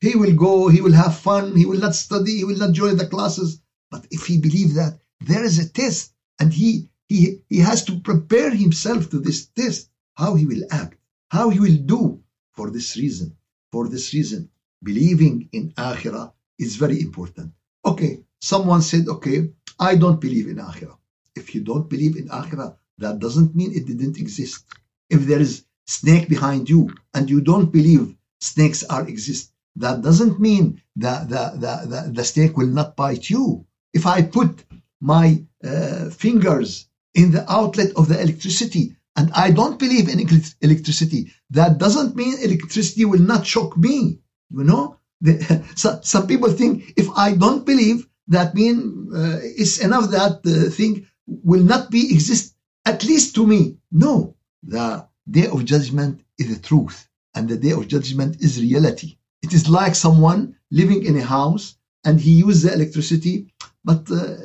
he 0.00 0.16
will 0.16 0.34
go, 0.34 0.68
he 0.68 0.80
will 0.80 0.92
have 0.92 1.18
fun, 1.18 1.56
he 1.56 1.66
will 1.66 1.80
not 1.80 1.94
study, 1.94 2.36
he 2.38 2.44
will 2.44 2.58
not 2.58 2.72
join 2.72 2.96
the 2.96 3.06
classes. 3.06 3.60
But 3.90 4.06
if 4.10 4.26
he 4.26 4.38
believe 4.38 4.74
that 4.74 4.98
there 5.20 5.44
is 5.44 5.58
a 5.58 5.68
test 5.68 6.12
and 6.40 6.52
he 6.52 6.88
he 7.08 7.42
he 7.48 7.58
has 7.58 7.84
to 7.84 8.00
prepare 8.00 8.50
himself 8.50 9.10
to 9.10 9.18
this 9.20 9.46
test, 9.46 9.90
how 10.14 10.34
he 10.34 10.46
will 10.46 10.64
act, 10.70 10.98
how 11.28 11.50
he 11.50 11.60
will 11.60 11.76
do 11.76 12.22
for 12.52 12.70
this 12.70 12.96
reason. 12.96 13.36
For 13.72 13.88
this 13.88 14.14
reason, 14.14 14.50
believing 14.82 15.48
in 15.52 15.72
akhirah 15.72 16.32
is 16.58 16.76
very 16.76 17.00
important. 17.00 17.52
Okay, 17.84 18.22
someone 18.40 18.82
said, 18.82 19.08
okay, 19.08 19.50
I 19.78 19.96
don't 19.96 20.20
believe 20.20 20.48
in 20.48 20.56
akhirah. 20.56 20.96
If 21.34 21.54
you 21.54 21.62
don't 21.62 21.90
believe 21.90 22.16
in 22.16 22.28
akhirah, 22.28 22.76
that 22.98 23.18
doesn't 23.18 23.56
mean 23.56 23.72
it 23.72 23.86
didn't 23.86 24.18
exist. 24.18 24.64
If 25.10 25.26
there 25.26 25.40
is 25.40 25.64
snake 25.86 26.28
behind 26.28 26.68
you 26.68 26.94
and 27.12 27.28
you 27.28 27.40
don't 27.40 27.72
believe 27.72 28.14
snakes 28.40 28.84
are 28.84 29.06
exist, 29.08 29.52
that 29.76 30.02
doesn't 30.02 30.40
mean 30.40 30.80
that 30.96 31.28
the, 31.28 31.52
the, 31.54 31.88
the, 31.88 32.12
the 32.12 32.24
snake 32.24 32.56
will 32.56 32.68
not 32.68 32.96
bite 32.96 33.28
you. 33.28 33.66
If 33.92 34.06
I 34.06 34.22
put 34.22 34.64
my 35.00 35.44
uh, 35.62 36.10
fingers 36.10 36.86
in 37.14 37.30
the 37.30 37.50
outlet 37.50 37.92
of 37.96 38.08
the 38.08 38.20
electricity 38.20 38.96
and 39.16 39.30
I 39.32 39.50
don't 39.50 39.78
believe 39.78 40.08
in 40.08 40.20
electricity, 40.60 41.32
that 41.50 41.78
doesn't 41.78 42.16
mean 42.16 42.38
electricity 42.42 43.04
will 43.04 43.20
not 43.20 43.46
shock 43.46 43.76
me. 43.76 44.20
You 44.50 44.64
know, 44.64 44.96
the, 45.20 45.64
so, 45.76 46.00
some 46.02 46.26
people 46.26 46.50
think 46.50 46.94
if 46.96 47.08
I 47.16 47.34
don't 47.34 47.64
believe, 47.64 48.06
that 48.28 48.54
mean 48.54 49.10
uh, 49.14 49.38
it's 49.42 49.78
enough 49.78 50.10
that 50.10 50.42
the 50.42 50.70
thing 50.70 51.06
will 51.26 51.62
not 51.62 51.90
be 51.90 52.12
exist 52.14 52.54
at 52.86 53.04
least 53.04 53.34
to 53.34 53.46
me. 53.46 53.76
No, 53.92 54.34
the 54.62 55.06
day 55.30 55.46
of 55.46 55.64
judgment 55.64 56.20
is 56.38 56.54
the 56.54 56.62
truth, 56.62 57.08
and 57.34 57.48
the 57.48 57.56
day 57.56 57.70
of 57.70 57.88
judgment 57.88 58.40
is 58.40 58.60
reality. 58.60 59.16
It 59.42 59.52
is 59.52 59.68
like 59.68 59.94
someone 59.94 60.56
living 60.70 61.04
in 61.04 61.16
a 61.16 61.22
house 61.22 61.76
and 62.04 62.20
he 62.20 62.32
uses 62.32 62.62
the 62.62 62.74
electricity, 62.74 63.52
but 63.84 64.10
uh, 64.10 64.36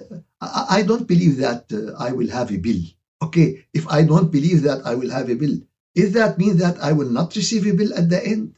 I, 0.41 0.65
I, 0.77 0.81
don't 0.83 1.07
believe 1.07 1.37
that 1.37 1.65
uh, 1.71 2.01
I 2.01 2.11
will 2.11 2.29
have 2.29 2.51
a 2.51 2.57
bill. 2.57 2.81
Okay, 3.21 3.65
if 3.73 3.87
I 3.87 4.03
don't 4.03 4.31
believe 4.31 4.61
that 4.63 4.85
I 4.85 4.95
will 4.95 5.09
have 5.09 5.29
a 5.29 5.35
bill, 5.35 5.57
is 5.95 6.13
that 6.13 6.37
mean 6.37 6.57
that 6.57 6.79
I 6.79 6.93
will 6.93 7.09
not 7.09 7.35
receive 7.35 7.65
a 7.67 7.73
bill 7.73 7.93
at 7.93 8.09
the 8.09 8.25
end? 8.25 8.55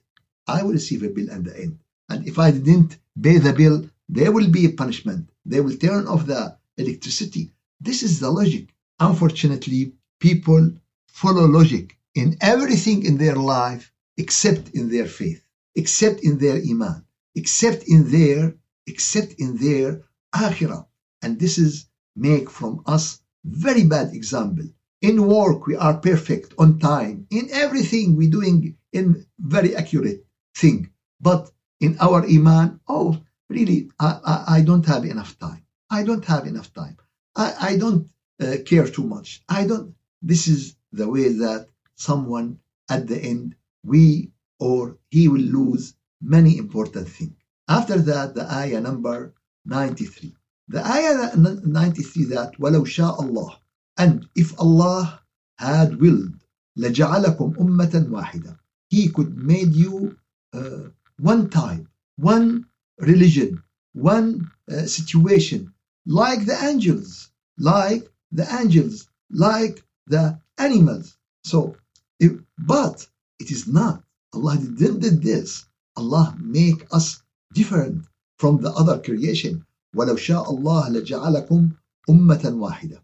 I 0.47 0.63
will 0.63 0.73
receive 0.73 1.03
a 1.03 1.09
bill 1.09 1.31
at 1.31 1.43
the 1.43 1.57
end. 1.59 1.79
And 2.09 2.27
if 2.27 2.37
I 2.37 2.51
didn't 2.51 2.97
pay 3.21 3.37
the 3.39 3.53
bill, 3.53 3.89
there 4.09 4.31
will 4.31 4.49
be 4.49 4.65
a 4.65 4.73
punishment. 4.73 5.29
They 5.45 5.61
will 5.61 5.77
turn 5.77 6.07
off 6.07 6.25
the 6.25 6.57
electricity. 6.77 7.51
This 7.79 8.03
is 8.03 8.19
the 8.19 8.29
logic. 8.29 8.73
Unfortunately, 8.99 9.93
people 10.19 10.71
follow 11.07 11.45
logic 11.47 11.97
in 12.15 12.37
everything 12.41 13.05
in 13.05 13.17
their 13.17 13.35
life 13.35 13.91
except 14.17 14.69
in 14.69 14.89
their 14.89 15.05
faith, 15.05 15.43
except 15.75 16.19
in 16.21 16.37
their 16.37 16.57
iman, 16.57 17.05
except 17.35 17.83
in 17.87 18.11
their 18.11 18.55
except 18.87 19.33
in 19.33 19.57
their 19.57 20.03
akhirah. 20.33 20.85
And 21.21 21.39
this 21.39 21.57
is 21.57 21.87
make 22.15 22.49
from 22.49 22.81
us 22.85 23.21
very 23.43 23.83
bad 23.85 24.13
example. 24.13 24.65
In 25.01 25.27
work, 25.27 25.65
we 25.65 25.75
are 25.75 25.97
perfect 25.97 26.53
on 26.57 26.79
time. 26.79 27.27
In 27.31 27.49
everything, 27.51 28.15
we 28.15 28.27
doing 28.27 28.77
in 28.93 29.25
very 29.39 29.75
accurate 29.75 30.25
thing. 30.55 30.91
But 31.19 31.51
in 31.79 31.97
our 31.99 32.23
iman, 32.25 32.79
oh, 32.87 33.19
really, 33.49 33.89
I, 33.99 34.19
I, 34.23 34.43
I 34.57 34.61
don't 34.61 34.85
have 34.85 35.05
enough 35.05 35.37
time. 35.39 35.63
I 35.89 36.03
don't 36.03 36.25
have 36.25 36.45
enough 36.47 36.71
time. 36.73 36.97
I, 37.35 37.55
I 37.59 37.77
don't 37.77 38.09
uh, 38.41 38.57
care 38.65 38.87
too 38.87 39.05
much. 39.05 39.41
I 39.49 39.65
don't. 39.65 39.95
This 40.21 40.47
is 40.47 40.75
the 40.91 41.07
way 41.09 41.29
that 41.29 41.67
someone 42.00 42.58
at 42.88 43.06
the 43.06 43.18
end, 43.18 43.54
we 43.84 44.30
or 44.58 44.96
he 45.10 45.28
will 45.28 45.40
lose 45.40 45.94
many 46.20 46.58
important 46.58 47.08
things. 47.08 47.34
After 47.68 47.98
that, 47.98 48.34
the 48.34 48.50
ayah 48.52 48.80
number 48.80 49.34
93. 49.64 50.34
The 50.68 50.86
ayah 50.86 51.36
93 51.36 52.24
that, 52.26 52.54
وَلَوْ 52.58 52.82
شَاءَ 52.86 53.18
اللَّهُ 53.18 53.56
And 53.96 54.28
if 54.34 54.58
Allah 54.58 55.20
had 55.58 56.00
willed, 56.00 56.34
لَجَعَلَكُمْ 56.78 57.56
أُمَّةً 57.56 58.08
وَاحِدًا 58.08 58.58
He 58.88 59.08
could 59.08 59.36
made 59.36 59.74
you 59.74 60.16
uh, 60.52 60.88
one 61.18 61.50
type, 61.50 61.86
one 62.16 62.66
religion, 62.98 63.62
one 63.92 64.50
uh, 64.70 64.86
situation, 64.86 65.72
like 66.06 66.44
the 66.46 66.56
angels, 66.64 67.30
like 67.58 68.08
the 68.32 68.46
angels, 68.60 69.08
like 69.30 69.82
the 70.06 70.38
animals. 70.58 71.16
So, 71.44 71.76
if, 72.20 72.32
but 72.58 73.06
it 73.38 73.50
is 73.50 73.66
not. 73.66 74.02
Allah 74.34 74.56
didn't 74.56 75.00
do 75.00 75.10
this. 75.10 75.64
Allah 75.96 76.36
make 76.40 76.86
us 76.92 77.22
different 77.54 78.04
from 78.38 78.60
the 78.60 78.70
other 78.70 78.98
creation. 78.98 79.64
ولو 79.94 80.16
شاء 80.16 80.50
الله 80.50 80.88
لجعلكم 80.88 81.70
أمة 82.10 82.52
واحدة 82.54 83.02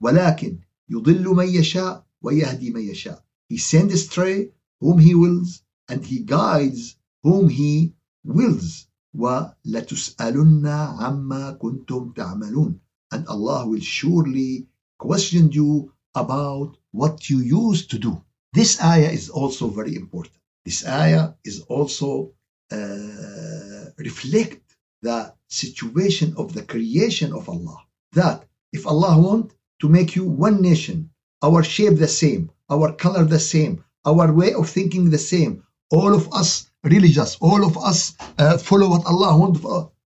ولكن 0.00 0.58
يضل 0.88 1.24
من 1.24 1.48
يشاء 1.48 2.06
ويهدي 2.22 2.70
من 2.70 2.80
يشاء 2.80 3.22
He 3.50 3.58
sends 3.58 3.92
astray 3.94 4.50
whom 4.80 4.98
he 4.98 5.14
wills 5.14 5.62
and 5.88 6.04
he 6.06 6.20
guides 6.20 6.96
whom 7.22 7.48
he 7.48 7.92
wills 8.24 8.86
وَلَتُسْأَلُنَّ 9.14 10.66
عَمَّا 10.66 11.58
كُنْتُمْ 11.58 12.14
تَعْمَلُونَ 12.14 12.78
and 13.12 13.26
Allah 13.28 13.66
will 13.68 13.80
surely 13.80 14.66
question 14.98 15.52
you 15.52 15.92
about 16.14 16.78
what 16.92 17.28
you 17.28 17.38
used 17.40 17.90
to 17.90 17.98
do. 17.98 18.22
this 18.53 18.81
ayah 18.81 19.11
is 19.11 19.29
also 19.29 19.67
very 19.67 19.95
important. 19.95 20.35
This 20.65 20.85
ayah 20.87 21.33
is 21.43 21.61
also 21.61 22.33
uh, 22.71 23.85
reflect 23.97 24.61
the 25.01 25.33
situation 25.47 26.33
of 26.37 26.53
the 26.53 26.63
creation 26.63 27.33
of 27.33 27.47
Allah. 27.49 27.79
That 28.13 28.45
if 28.73 28.85
Allah 28.87 29.19
want 29.19 29.53
to 29.81 29.89
make 29.89 30.15
you 30.15 30.25
one 30.25 30.61
nation, 30.61 31.09
our 31.41 31.63
shape 31.63 31.97
the 31.97 32.07
same, 32.07 32.51
our 32.69 32.91
color 32.93 33.23
the 33.23 33.39
same, 33.39 33.83
our 34.05 34.31
way 34.33 34.53
of 34.53 34.69
thinking 34.69 35.09
the 35.09 35.17
same, 35.17 35.63
all 35.91 36.13
of 36.13 36.31
us 36.33 36.69
religious, 36.83 37.37
all 37.39 37.65
of 37.65 37.77
us 37.77 38.15
uh, 38.37 38.57
follow 38.57 38.89
what 38.89 39.05
Allah 39.05 39.37
wants. 39.37 39.61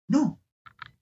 No, 0.09 0.39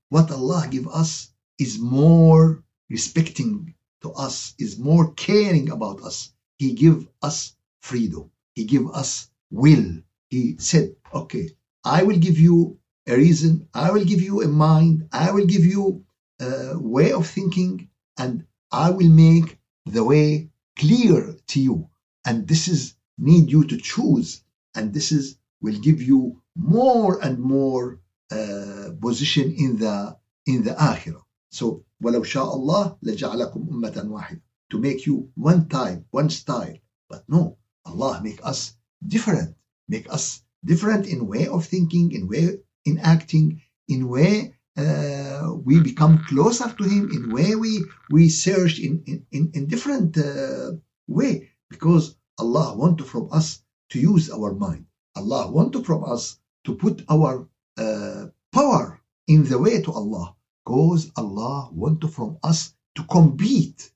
what 0.08 0.30
Allah 0.30 0.66
give 0.70 0.88
us 0.88 1.30
is 1.58 1.78
more 1.78 2.62
respecting 2.90 3.74
to 4.02 4.12
us, 4.12 4.54
is 4.58 4.78
more 4.78 5.12
caring 5.14 5.70
about 5.70 6.02
us. 6.02 6.33
He 6.57 6.73
give 6.73 7.07
us 7.21 7.55
freedom. 7.81 8.31
He 8.55 8.65
give 8.65 8.87
us 8.91 9.29
will. 9.49 9.89
He 10.29 10.57
said, 10.59 10.95
okay, 11.13 11.51
I 11.83 12.03
will 12.03 12.17
give 12.17 12.37
you 12.37 12.77
a 13.07 13.15
reason. 13.15 13.67
I 13.73 13.91
will 13.91 14.05
give 14.05 14.21
you 14.21 14.41
a 14.41 14.47
mind. 14.47 15.07
I 15.11 15.31
will 15.31 15.45
give 15.45 15.65
you 15.65 16.05
a 16.39 16.77
way 16.77 17.11
of 17.13 17.27
thinking 17.27 17.89
and 18.17 18.45
I 18.71 18.91
will 18.91 19.09
make 19.09 19.57
the 19.85 20.03
way 20.03 20.49
clear 20.77 21.35
to 21.47 21.59
you. 21.59 21.89
And 22.25 22.47
this 22.47 22.67
is 22.67 22.95
need 23.17 23.49
you 23.49 23.63
to 23.65 23.77
choose. 23.77 24.43
And 24.75 24.93
this 24.93 25.11
is 25.11 25.37
will 25.61 25.79
give 25.79 26.01
you 26.01 26.41
more 26.55 27.23
and 27.23 27.39
more 27.39 27.99
uh, 28.31 28.89
position 29.01 29.53
in 29.57 29.77
the 29.77 30.17
in 30.45 30.63
the 30.63 30.71
akhirah. 30.71 31.23
So 31.51 31.83
ولو 32.01 32.23
شاء 32.23 32.55
الله 32.55 32.97
لجعلكم 33.03 33.67
أمة 33.71 34.05
واحدة 34.09 34.41
to 34.74 34.80
make 34.80 35.06
you 35.06 35.30
one 35.36 35.68
type, 35.68 36.04
one 36.10 36.28
style. 36.28 36.76
But 37.08 37.22
no, 37.28 37.58
Allah 37.86 38.20
make 38.24 38.40
us 38.44 38.74
different, 39.06 39.54
make 39.88 40.12
us 40.12 40.42
different 40.64 41.06
in 41.06 41.28
way 41.28 41.46
of 41.46 41.64
thinking, 41.64 42.10
in 42.10 42.26
way 42.26 42.58
in 42.84 42.98
acting, 42.98 43.62
in 43.86 44.08
way 44.08 44.54
uh, 44.76 45.54
we 45.64 45.80
become 45.80 46.24
closer 46.28 46.68
to 46.78 46.84
Him, 46.84 47.04
in 47.16 47.32
way 47.32 47.54
we 47.54 47.72
we 48.10 48.28
search 48.28 48.80
in 48.80 48.92
in 49.30 49.50
in 49.56 49.62
different 49.68 50.18
uh, 50.18 50.72
way 51.06 51.32
because 51.70 52.16
Allah 52.42 52.74
want 52.76 52.98
from 53.06 53.28
us 53.30 53.62
to 53.90 54.00
use 54.00 54.28
our 54.28 54.52
mind. 54.54 54.86
Allah 55.14 55.52
want 55.52 55.72
from 55.86 56.02
us 56.02 56.40
to 56.64 56.74
put 56.74 57.04
our 57.08 57.48
uh, 57.78 58.24
power 58.52 59.00
in 59.28 59.44
the 59.44 59.58
way 59.64 59.80
to 59.82 59.92
Allah 59.92 60.34
because 60.64 61.12
Allah 61.16 61.70
want 61.70 62.02
from 62.10 62.38
us 62.42 62.74
to 62.96 63.04
compete. 63.04 63.93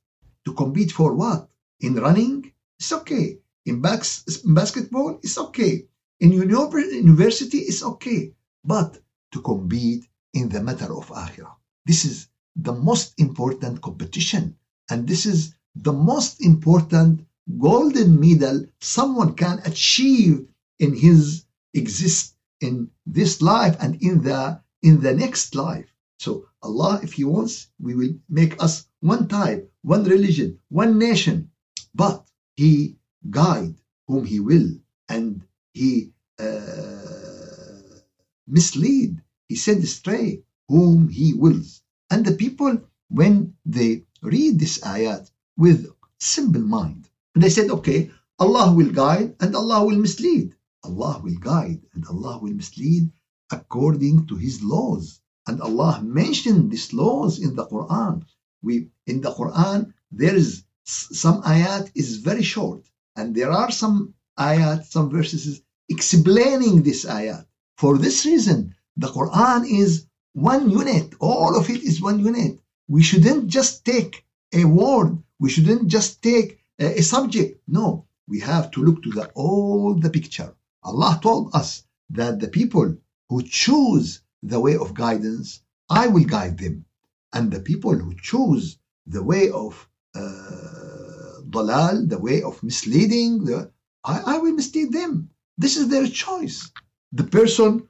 To 0.49 0.55
compete 0.55 0.93
for 0.93 1.13
what? 1.13 1.51
In 1.81 1.97
running, 1.97 2.51
it's 2.81 2.91
okay. 2.91 3.39
In 3.67 3.83
bas- 3.83 4.25
basketball, 4.47 5.21
it's 5.23 5.37
okay. 5.37 5.87
In 6.21 6.33
university, 6.33 7.59
it's 7.59 7.83
okay. 7.83 8.33
But 8.65 8.99
to 9.33 9.43
compete 9.43 10.09
in 10.33 10.49
the 10.49 10.63
matter 10.63 10.91
of 10.97 11.09
akhirah. 11.09 11.55
This 11.85 12.07
is 12.07 12.29
the 12.57 12.73
most 12.73 13.13
important 13.21 13.83
competition. 13.83 14.57
And 14.89 15.07
this 15.07 15.27
is 15.27 15.53
the 15.77 15.93
most 15.93 16.41
important 16.41 17.27
golden 17.59 18.19
medal 18.19 18.65
someone 18.81 19.35
can 19.35 19.61
achieve 19.67 20.49
in 20.79 20.95
his 20.95 21.45
exist 21.75 22.37
in 22.63 22.91
this 23.05 23.43
life 23.43 23.77
and 23.81 24.01
in 24.01 24.23
the 24.23 24.63
in 24.81 25.03
the 25.03 25.13
next 25.13 25.55
life. 25.55 25.93
So 26.19 26.47
Allah, 26.63 27.01
if 27.03 27.13
He 27.13 27.25
wants, 27.25 27.69
we 27.79 27.95
will 27.95 28.15
make 28.31 28.63
us 28.63 28.88
one 29.01 29.29
type, 29.29 29.73
one 29.83 30.05
religion, 30.05 30.59
one 30.69 30.99
nation. 30.99 31.51
But 31.95 32.27
He 32.57 32.97
guide 33.29 33.77
whom 34.07 34.25
He 34.25 34.41
will, 34.41 34.71
and 35.09 35.43
He 35.73 36.13
uh, 36.39 38.01
mislead, 38.47 39.23
He 39.49 39.57
send 39.57 39.83
astray 39.83 40.43
whom 40.69 41.09
He 41.09 41.35
wills. 41.35 41.83
And 42.11 42.25
the 42.25 42.33
people, 42.33 42.81
when 43.09 43.55
they 43.65 44.05
read 44.23 44.59
this 44.59 44.79
ayat 44.81 45.31
with 45.57 45.91
simple 46.19 46.63
mind, 46.63 47.09
they 47.35 47.51
said, 47.51 47.71
okay, 47.71 48.11
Allah 48.39 48.73
will 48.75 48.91
guide 48.93 49.37
and 49.41 49.55
Allah 49.55 49.85
will 49.85 49.99
mislead. 49.99 50.55
Allah 50.85 51.21
will 51.23 51.39
guide 51.39 51.83
and 51.95 52.07
Allah 52.07 52.39
will 52.41 52.55
mislead 52.55 53.11
according 53.51 54.27
to 54.27 54.37
His 54.37 54.63
laws. 54.63 55.21
And 55.47 55.61
Allah 55.61 56.03
mentioned 56.03 56.71
these 56.71 56.93
laws 56.93 57.39
in 57.39 57.57
the 57.57 57.67
Quran. 57.67 58.25
We 58.63 58.91
in 59.11 59.21
the 59.21 59.33
Quran 59.33 59.93
there 60.11 60.37
is 60.37 60.65
some 60.89 61.43
ayat 61.43 61.91
is 61.95 62.17
very 62.17 62.43
short, 62.43 62.83
and 63.15 63.35
there 63.35 63.51
are 63.51 63.71
some 63.71 64.15
ayat, 64.39 64.87
some 64.87 65.11
verses 65.11 65.61
explaining 65.89 66.83
this 66.83 67.05
ayat. 67.05 67.45
For 67.77 67.99
this 67.99 68.25
reason, 68.25 68.75
the 68.97 69.09
Quran 69.09 69.69
is 69.69 70.07
one 70.33 70.71
unit. 70.71 71.15
All 71.21 71.57
of 71.57 71.69
it 71.69 71.83
is 71.83 72.01
one 72.01 72.21
unit. 72.21 72.59
We 72.89 73.03
shouldn't 73.03 73.49
just 73.49 73.85
take 73.85 74.25
a 74.53 74.65
word. 74.65 75.23
We 75.39 75.51
shouldn't 75.51 75.89
just 75.89 76.23
take 76.23 76.59
a, 76.81 76.99
a 77.01 77.03
subject. 77.03 77.61
No, 77.69 78.07
we 78.27 78.41
have 78.41 78.71
to 78.73 78.83
look 78.83 79.03
to 79.03 79.11
the 79.11 79.27
all 79.35 79.95
the 79.95 80.11
picture. 80.11 80.55
Allah 80.83 81.21
told 81.23 81.55
us 81.55 81.85
that 82.11 82.41
the 82.41 82.49
people 82.49 82.97
who 83.29 83.43
choose 83.43 84.23
the 84.43 84.59
way 84.59 84.77
of 84.77 84.95
guidance, 84.95 85.61
I 85.91 86.07
will 86.09 86.25
guide 86.25 86.57
them. 86.59 86.87
And 87.35 87.51
the 87.51 87.61
people 87.61 87.95
who 87.95 88.15
choose 88.15 88.78
the 89.09 89.23
way 89.23 89.51
of 89.51 89.89
uh, 90.15 91.41
dalal, 91.51 92.07
the 92.07 92.19
way 92.19 92.43
of 92.43 92.63
misleading, 92.63 93.45
the, 93.45 93.71
I, 94.05 94.35
I 94.35 94.39
will 94.39 94.55
mislead 94.55 94.93
them. 94.93 95.31
This 95.57 95.77
is 95.77 95.89
their 95.89 96.07
choice. 96.07 96.71
The 97.13 97.25
person 97.25 97.89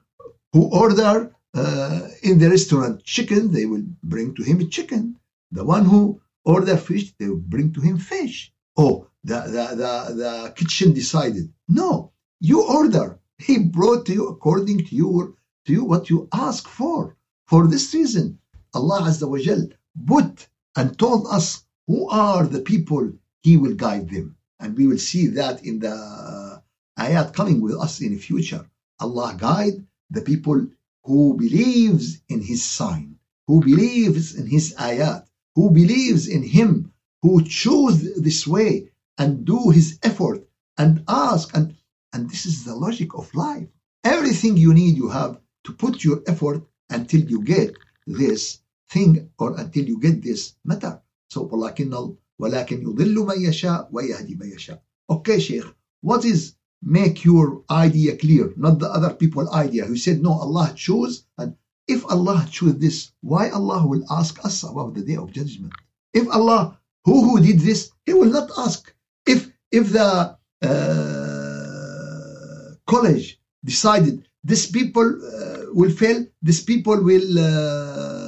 who 0.53 0.63
order 0.71 1.35
uh, 1.53 2.07
in 2.23 2.39
the 2.39 2.49
restaurant 2.49 3.03
chicken, 3.03 3.51
they 3.51 3.65
will 3.65 3.83
bring 4.03 4.35
to 4.35 4.43
him 4.43 4.69
chicken. 4.69 5.17
The 5.51 5.63
one 5.63 5.85
who 5.85 6.21
order 6.45 6.77
fish, 6.77 7.13
they 7.17 7.27
will 7.27 7.37
bring 7.53 7.73
to 7.73 7.81
him 7.81 7.97
fish. 7.97 8.53
Oh, 8.77 9.07
the, 9.23 9.41
the, 9.41 9.65
the, 9.75 9.93
the 10.15 10.53
kitchen 10.55 10.93
decided. 10.93 11.51
No, 11.67 12.11
you 12.39 12.63
order. 12.63 13.19
He 13.37 13.57
brought 13.57 14.05
to 14.07 14.13
you 14.13 14.27
according 14.27 14.85
to 14.85 14.95
your 14.95 15.33
to 15.65 15.73
you 15.73 15.83
what 15.83 16.09
you 16.09 16.27
ask 16.33 16.67
for. 16.67 17.15
For 17.47 17.67
this 17.67 17.93
reason, 17.93 18.39
Allah 18.73 19.01
Azza 19.03 19.27
wa 19.29 19.37
Jal 19.37 19.67
put 20.05 20.48
and 20.79 20.97
told 20.97 21.27
us 21.27 21.65
who 21.87 22.07
are 22.07 22.47
the 22.47 22.61
people 22.61 23.11
He 23.41 23.57
will 23.57 23.75
guide 23.75 24.09
them. 24.09 24.37
And 24.61 24.77
we 24.77 24.87
will 24.87 25.03
see 25.11 25.27
that 25.39 25.65
in 25.65 25.79
the 25.79 25.91
uh, 25.91 26.59
ayat 26.97 27.33
coming 27.33 27.59
with 27.59 27.75
us 27.75 27.99
in 27.99 28.11
the 28.13 28.17
future. 28.17 28.63
Allah 29.01 29.35
guide 29.37 29.85
the 30.09 30.21
people 30.21 30.67
who 31.03 31.35
believes 31.35 32.21
in 32.29 32.39
His 32.41 32.63
sign, 32.63 33.17
who 33.47 33.59
believes 33.59 34.35
in 34.35 34.47
His 34.47 34.73
ayat, 34.75 35.27
who 35.55 35.69
believes 35.71 36.29
in 36.29 36.43
Him, 36.43 36.93
who 37.23 37.43
choose 37.43 37.97
this 38.15 38.47
way 38.47 38.89
and 39.17 39.43
do 39.43 39.71
His 39.71 39.99
effort 40.01 40.47
and 40.77 41.03
ask 41.09 41.53
and 41.57 41.75
and 42.13 42.29
this 42.29 42.45
is 42.45 42.63
the 42.63 42.75
logic 42.85 43.13
of 43.15 43.35
life. 43.35 43.67
Everything 44.05 44.55
you 44.55 44.73
need, 44.73 44.95
you 44.95 45.09
have 45.09 45.41
to 45.65 45.73
put 45.73 46.05
your 46.05 46.21
effort 46.25 46.63
until 46.89 47.21
you 47.21 47.43
get 47.43 47.75
this 48.07 48.59
thing 48.90 49.30
or 49.38 49.58
until 49.58 49.84
you 49.84 50.00
get 50.00 50.22
this 50.22 50.54
matter. 50.64 51.00
So 51.28 51.48
ولكن 51.48 52.16
ولكن 52.40 52.82
يضل 52.82 53.14
من 53.14 53.40
يشاء 53.40 53.88
ويهدي 53.92 54.34
من 54.34 54.50
يشاء. 54.50 54.82
Okay, 55.10 55.38
Sheikh, 55.38 55.64
what 56.00 56.24
is 56.24 56.54
make 56.82 57.24
your 57.24 57.62
idea 57.70 58.16
clear, 58.16 58.52
not 58.56 58.78
the 58.78 58.90
other 58.90 59.14
people 59.14 59.48
idea 59.54 59.84
who 59.84 59.96
said 59.96 60.22
no, 60.22 60.32
Allah 60.32 60.72
choose 60.74 61.24
and 61.38 61.54
if 61.86 62.04
Allah 62.10 62.46
choose 62.50 62.76
this, 62.76 63.12
why 63.20 63.50
Allah 63.50 63.86
will 63.86 64.04
ask 64.10 64.42
us 64.44 64.62
about 64.62 64.94
the 64.94 65.02
day 65.02 65.16
of 65.16 65.32
judgment? 65.32 65.72
If 66.12 66.28
Allah 66.28 66.78
who 67.04 67.22
who 67.24 67.40
did 67.40 67.60
this, 67.60 67.90
He 68.06 68.14
will 68.14 68.32
not 68.38 68.50
ask. 68.58 68.92
If 69.26 69.50
if 69.70 69.92
the 69.92 70.36
uh, 70.62 72.74
college 72.86 73.38
decided 73.64 74.26
these 74.42 74.66
people 74.70 75.04
uh, 75.04 75.72
will 75.72 75.90
fail, 75.90 76.26
these 76.42 76.62
people 76.62 77.02
will 77.02 77.38
uh, 77.38 78.27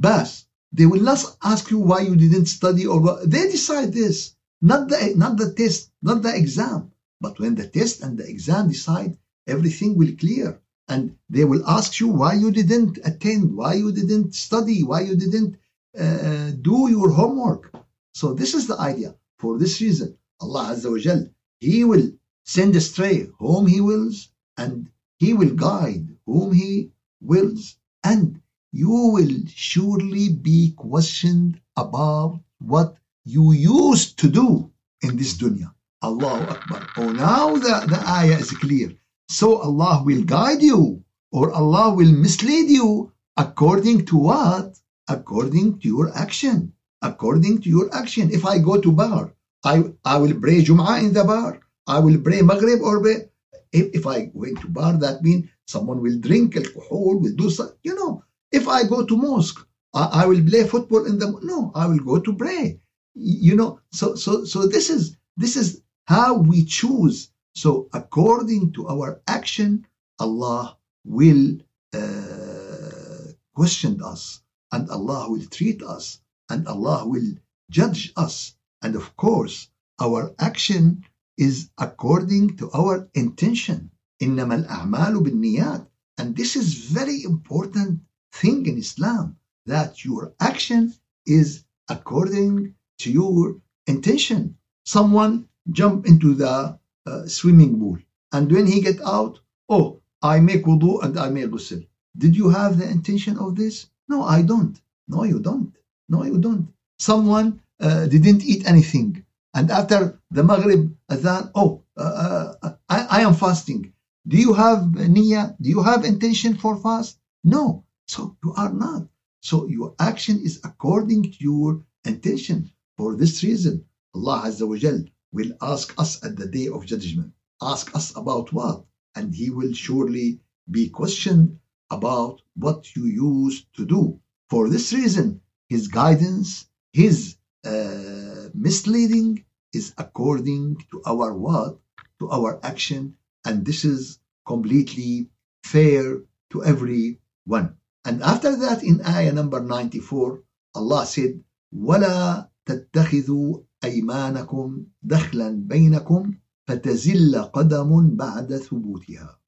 pass. 0.00 0.46
They 0.72 0.86
will 0.86 1.02
not 1.02 1.24
ask 1.42 1.70
you 1.70 1.78
why 1.78 2.00
you 2.00 2.16
didn't 2.16 2.46
study 2.46 2.86
or 2.86 3.00
what. 3.00 3.30
They 3.30 3.50
decide 3.50 3.92
this, 3.92 4.34
not 4.60 4.88
the 4.88 5.14
not 5.16 5.36
the 5.36 5.52
test, 5.52 5.90
not 6.02 6.22
the 6.22 6.34
exam. 6.34 6.92
But 7.20 7.38
when 7.38 7.54
the 7.54 7.68
test 7.68 8.02
and 8.02 8.18
the 8.18 8.28
exam 8.28 8.68
decide, 8.68 9.16
everything 9.46 9.96
will 9.96 10.14
clear, 10.16 10.60
and 10.88 11.16
they 11.30 11.44
will 11.44 11.64
ask 11.68 12.00
you 12.00 12.08
why 12.08 12.34
you 12.34 12.50
didn't 12.50 12.98
attend, 13.04 13.56
why 13.56 13.74
you 13.74 13.92
didn't 13.92 14.34
study, 14.34 14.82
why 14.82 15.02
you 15.02 15.14
didn't 15.16 15.56
uh, 15.98 16.50
do 16.60 16.90
your 16.90 17.10
homework. 17.10 17.72
So 18.14 18.34
this 18.34 18.54
is 18.54 18.66
the 18.66 18.78
idea. 18.78 19.14
For 19.38 19.58
this 19.58 19.80
reason, 19.80 20.16
Allah 20.40 20.74
Azza 20.74 20.90
wa 20.90 20.98
Jal, 20.98 21.28
He 21.60 21.84
will 21.84 22.12
send 22.44 22.74
astray 22.76 23.28
whom 23.38 23.66
He 23.66 23.80
wills, 23.80 24.30
and 24.56 24.90
he 25.18 25.34
will 25.34 25.54
guide 25.54 26.08
whom 26.26 26.52
He 26.52 26.90
wills, 27.20 27.76
and 28.02 28.41
you 28.72 29.12
will 29.14 29.36
surely 29.48 30.30
be 30.30 30.72
questioned 30.76 31.60
about 31.76 32.40
what 32.58 32.96
you 33.24 33.52
used 33.52 34.18
to 34.18 34.28
do 34.28 34.70
in 35.02 35.16
this 35.16 35.36
dunya. 35.36 35.72
Allahu 36.02 36.50
Akbar. 36.50 36.88
Oh, 36.96 37.12
now 37.12 37.54
the, 37.54 37.86
the 37.86 38.02
ayah 38.08 38.38
is 38.38 38.50
clear. 38.50 38.92
So 39.28 39.58
Allah 39.58 40.02
will 40.04 40.24
guide 40.24 40.62
you 40.62 41.04
or 41.30 41.52
Allah 41.52 41.94
will 41.94 42.10
mislead 42.12 42.70
you 42.70 43.12
according 43.36 44.06
to 44.06 44.16
what? 44.16 44.78
According 45.08 45.78
to 45.80 45.88
your 45.88 46.10
action. 46.16 46.72
According 47.02 47.62
to 47.62 47.68
your 47.68 47.94
action. 47.94 48.30
If 48.30 48.44
I 48.44 48.58
go 48.58 48.80
to 48.80 48.90
bar, 48.90 49.32
I, 49.64 49.84
I 50.04 50.16
will 50.18 50.34
pray 50.40 50.62
Jum'ah 50.62 51.02
in 51.02 51.12
the 51.12 51.24
bar. 51.24 51.60
I 51.86 51.98
will 51.98 52.20
pray 52.20 52.42
Maghrib 52.42 52.80
or 52.80 53.00
pray 53.00 53.28
if, 53.72 53.94
if 53.94 54.06
I 54.06 54.30
went 54.34 54.60
to 54.60 54.68
bar, 54.68 54.98
that 54.98 55.22
means 55.22 55.48
someone 55.66 56.02
will 56.02 56.18
drink 56.18 56.56
alcohol, 56.56 57.18
will 57.18 57.34
do 57.34 57.50
something, 57.50 57.76
you 57.82 57.94
know. 57.94 58.22
If 58.51 58.67
I 58.67 58.83
go 58.83 59.05
to 59.05 59.17
mosque, 59.17 59.65
I, 59.93 60.23
I 60.23 60.25
will 60.25 60.43
play 60.43 60.65
football 60.67 61.05
in 61.05 61.19
the 61.19 61.27
no, 61.43 61.71
I 61.75 61.87
will 61.87 61.99
go 61.99 62.19
to 62.19 62.33
pray. 62.33 62.79
You 63.15 63.55
know, 63.55 63.79
so 63.91 64.15
so 64.15 64.45
so 64.45 64.67
this 64.67 64.89
is 64.89 65.17
this 65.37 65.55
is 65.55 65.81
how 66.05 66.35
we 66.35 66.63
choose. 66.63 67.31
So 67.55 67.89
according 67.93 68.73
to 68.73 68.87
our 68.87 69.21
action, 69.27 69.85
Allah 70.19 70.77
will 71.03 71.57
uh, 71.93 73.31
question 73.55 74.01
us, 74.03 74.41
and 74.71 74.89
Allah 74.89 75.29
will 75.29 75.45
treat 75.47 75.81
us, 75.81 76.19
and 76.49 76.67
Allah 76.67 77.07
will 77.07 77.29
judge 77.71 78.13
us. 78.15 78.55
And 78.81 78.95
of 78.95 79.15
course, 79.17 79.69
our 79.99 80.33
action 80.39 81.03
is 81.37 81.69
according 81.77 82.57
to 82.57 82.71
our 82.71 83.09
intention. 83.13 83.91
إنما 84.21 84.65
الأعمال 84.65 85.23
بالنيات. 85.23 85.87
And 86.19 86.35
this 86.35 86.55
is 86.55 86.73
very 86.73 87.23
important 87.23 88.01
thing 88.32 88.66
in 88.66 88.78
Islam 88.78 89.36
that 89.66 90.04
your 90.04 90.32
action 90.40 90.94
is 91.26 91.64
according 91.88 92.74
to 92.98 93.12
your 93.12 93.56
intention. 93.86 94.56
Someone 94.84 95.48
jump 95.70 96.06
into 96.06 96.34
the 96.34 96.78
uh, 97.06 97.26
swimming 97.26 97.78
pool 97.78 97.98
and 98.32 98.50
when 98.50 98.66
he 98.66 98.80
get 98.80 99.00
out, 99.02 99.40
oh, 99.68 100.00
I 100.22 100.40
make 100.40 100.64
wudu 100.64 101.02
and 101.02 101.18
I 101.18 101.28
make 101.30 101.50
ghusl. 101.50 101.86
Did 102.16 102.36
you 102.36 102.48
have 102.48 102.78
the 102.78 102.88
intention 102.88 103.38
of 103.38 103.56
this? 103.56 103.86
No, 104.08 104.22
I 104.22 104.42
don't. 104.42 104.80
No, 105.08 105.24
you 105.24 105.38
don't. 105.40 105.72
No, 106.08 106.24
you 106.24 106.38
don't. 106.38 106.68
Someone 106.98 107.60
uh, 107.80 108.06
didn't 108.06 108.44
eat 108.44 108.66
anything 108.66 109.24
and 109.54 109.70
after 109.70 110.18
the 110.30 110.42
Maghrib 110.42 110.94
Adhan, 111.10 111.50
oh, 111.54 111.82
uh, 111.96 112.54
uh, 112.62 112.74
I, 112.88 113.06
I 113.18 113.20
am 113.20 113.34
fasting. 113.34 113.92
Do 114.26 114.36
you 114.36 114.54
have 114.54 114.80
niyyah? 115.16 115.56
Do 115.60 115.68
you 115.68 115.82
have 115.82 116.04
intention 116.04 116.56
for 116.56 116.76
fast? 116.76 117.18
No. 117.44 117.84
So 118.14 118.36
you 118.44 118.52
are 118.58 118.74
not. 118.74 119.08
So 119.40 119.66
your 119.68 119.94
action 119.98 120.38
is 120.44 120.60
according 120.64 121.22
to 121.32 121.38
your 121.40 121.82
intention. 122.04 122.70
For 122.98 123.16
this 123.16 123.42
reason, 123.42 123.86
Allah 124.14 124.42
Azza 124.48 124.68
wa 124.68 124.76
Jal 124.76 125.00
will 125.32 125.52
ask 125.62 125.98
us 125.98 126.22
at 126.22 126.36
the 126.36 126.46
day 126.46 126.68
of 126.68 126.84
judgment. 126.84 127.32
Ask 127.62 127.94
us 127.96 128.14
about 128.14 128.52
what? 128.52 128.84
And 129.16 129.34
He 129.34 129.48
will 129.48 129.72
surely 129.72 130.40
be 130.70 130.90
questioned 130.90 131.58
about 131.90 132.42
what 132.54 132.94
you 132.94 133.06
used 133.06 133.64
to 133.76 133.86
do. 133.86 134.20
For 134.50 134.68
this 134.68 134.92
reason, 134.92 135.40
His 135.70 135.88
guidance, 135.88 136.68
His 136.92 137.36
uh, 137.64 138.50
misleading 138.52 139.42
is 139.72 139.94
according 139.96 140.84
to 140.90 141.00
our 141.06 141.32
what? 141.32 141.78
To 142.20 142.28
our 142.28 142.60
action. 142.62 143.16
And 143.46 143.64
this 143.64 143.86
is 143.86 144.18
completely 144.46 145.30
fair 145.64 146.20
to 146.50 146.62
everyone. 146.62 147.78
And 148.04 148.22
after 148.22 148.56
that, 148.56 148.82
in 148.82 149.00
ayah 149.06 149.32
number 149.32 149.60
94, 149.60 150.42
Allah 150.74 151.06
said, 151.06 151.42
وَلَا 151.74 152.48
تَتَّخِذُوا 152.66 153.62
أَيْمَانَكُمْ 153.84 154.84
دَخْلًا 155.02 155.68
بَيْنَكُمْ 155.68 156.34
فتزل 156.66 157.36
قدم 157.36 158.16
بعد 158.16 158.56
ثبوتها 158.56 159.38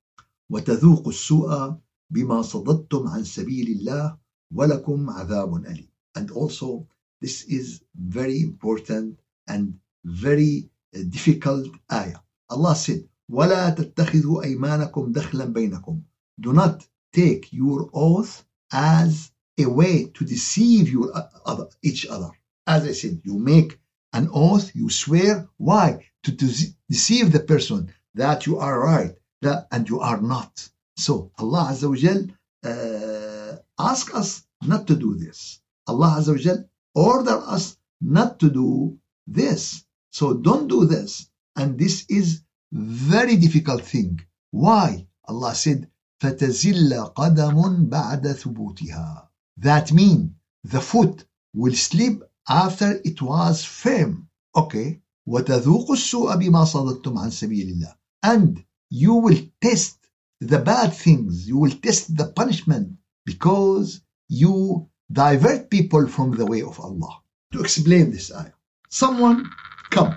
وتذوقوا 0.51 1.13
السوء 1.13 1.75
بما 2.11 2.43
صددتم 2.43 3.09
عن 3.09 3.25
سبيل 3.25 3.69
الله 3.79 4.19
ولكم 4.55 5.11
عذاب 5.11 5.55
أليم. 5.55 5.89
And 6.17 6.31
also, 6.31 6.87
this 7.21 7.45
is 7.45 7.83
very 7.95 8.41
important 8.43 9.19
and 9.49 9.79
very 10.05 10.71
difficult 11.09 11.69
ayah. 11.93 12.19
Allah 12.51 12.75
said, 12.77 13.09
وَلَا 13.31 13.71
تَتَّخِذُوا 13.75 14.43
أَيْمَانَكُمْ 14.45 15.13
دَخْلًا 15.13 15.53
بَيْنَكُمْ 15.53 16.03
Do 16.41 16.53
not 16.53 16.87
take 17.13 17.53
your 17.53 17.91
oath 17.95 18.44
as 18.73 19.31
a 19.59 19.67
way 19.67 20.07
to 20.15 20.25
deceive 20.25 20.89
you, 20.89 21.13
other, 21.47 21.69
each 21.83 22.07
other. 22.07 22.31
As 22.67 22.85
I 22.85 22.93
said, 22.93 23.21
you 23.25 23.39
make 23.39 23.79
an 24.13 24.29
oath, 24.33 24.75
you 24.75 24.91
swear. 24.91 25.49
Why? 25.57 26.07
To 26.25 26.33
deceive 26.33 27.33
the 27.33 27.41
person 27.41 27.93
that 28.15 28.47
you 28.47 28.59
are 28.59 28.81
right 28.81 29.15
that, 29.43 29.69
and 29.71 29.89
you 29.89 30.01
are 30.01 30.21
not. 30.21 30.69
So 30.97 31.31
Allah 31.39 31.69
Azza 31.71 31.89
wa 31.89 31.97
Jal 31.97 32.23
uh, 32.65 33.57
ask 33.79 34.15
us 34.15 34.45
not 34.63 34.87
to 34.87 34.97
do 34.97 35.15
this. 35.17 35.61
Allah 35.87 36.17
Azza 36.19 36.33
wa 36.33 36.39
Jal 36.39 36.65
order 36.95 37.39
us 37.47 37.77
not 38.01 38.39
to 38.41 38.51
do 38.51 38.99
this. 39.27 39.85
So 40.11 40.35
don't 40.35 40.69
do 40.69 40.85
this. 40.87 41.29
And 41.57 41.79
this 41.79 42.07
is 42.09 42.43
very 42.73 43.37
difficult 43.37 43.83
thing. 43.83 44.21
Why? 44.51 45.07
Allah 45.27 45.55
said, 45.55 45.89
فَتَزِلَّ 46.25 47.13
قَدَمٌ 47.15 47.91
بَعْدَ 47.91 48.33
ثُبُوتِهَا 48.33 49.29
That 49.59 49.93
mean 49.93 50.37
the 50.65 50.81
foot 50.81 51.27
will 51.53 51.75
slip 51.75 52.23
after 52.49 52.99
it 53.05 53.21
was 53.21 53.63
firm. 53.63 54.29
Okay. 54.57 55.03
وَتَذُوقُ 55.29 55.91
السُّوءَ 55.91 56.35
بِمَا 56.37 56.65
صَدَدتُّمْ 56.65 57.19
عَنْ 57.19 57.31
سَبِيلِ 57.31 57.77
اللَّهِ 57.77 57.95
And 58.23 58.65
you 58.89 59.13
will 59.17 59.39
test 59.61 59.99
the 60.41 60.61
bad 60.61 60.95
things. 60.95 61.47
You 61.47 61.59
will 61.59 61.73
test 61.73 62.17
the 62.17 62.29
punishment 62.29 62.97
because 63.27 64.01
you 64.29 64.89
divert 65.13 65.69
people 65.69 66.09
from 66.09 66.31
the 66.31 66.47
way 66.47 66.63
of 66.63 66.81
Allah. 66.81 67.21
To 67.53 67.61
explain 67.61 68.11
this 68.11 68.33
ayah, 68.33 68.53
someone 68.89 69.51
come 69.91 70.17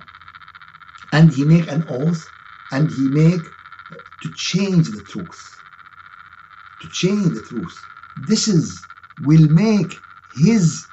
and 1.11 1.33
he 1.33 1.43
make 1.43 1.69
an 1.69 1.83
oath 1.89 2.25
and 2.71 2.89
he 2.89 3.09
make 3.09 3.41
to 4.21 4.33
change 4.35 4.87
the 4.87 5.03
truth. 5.03 5.56
To 6.82 6.88
change 6.88 7.34
the 7.34 7.42
truth. 7.42 7.76
This 8.28 8.48
is 8.48 8.80
will 9.28 9.48
make 9.48 9.92
his 10.34 10.84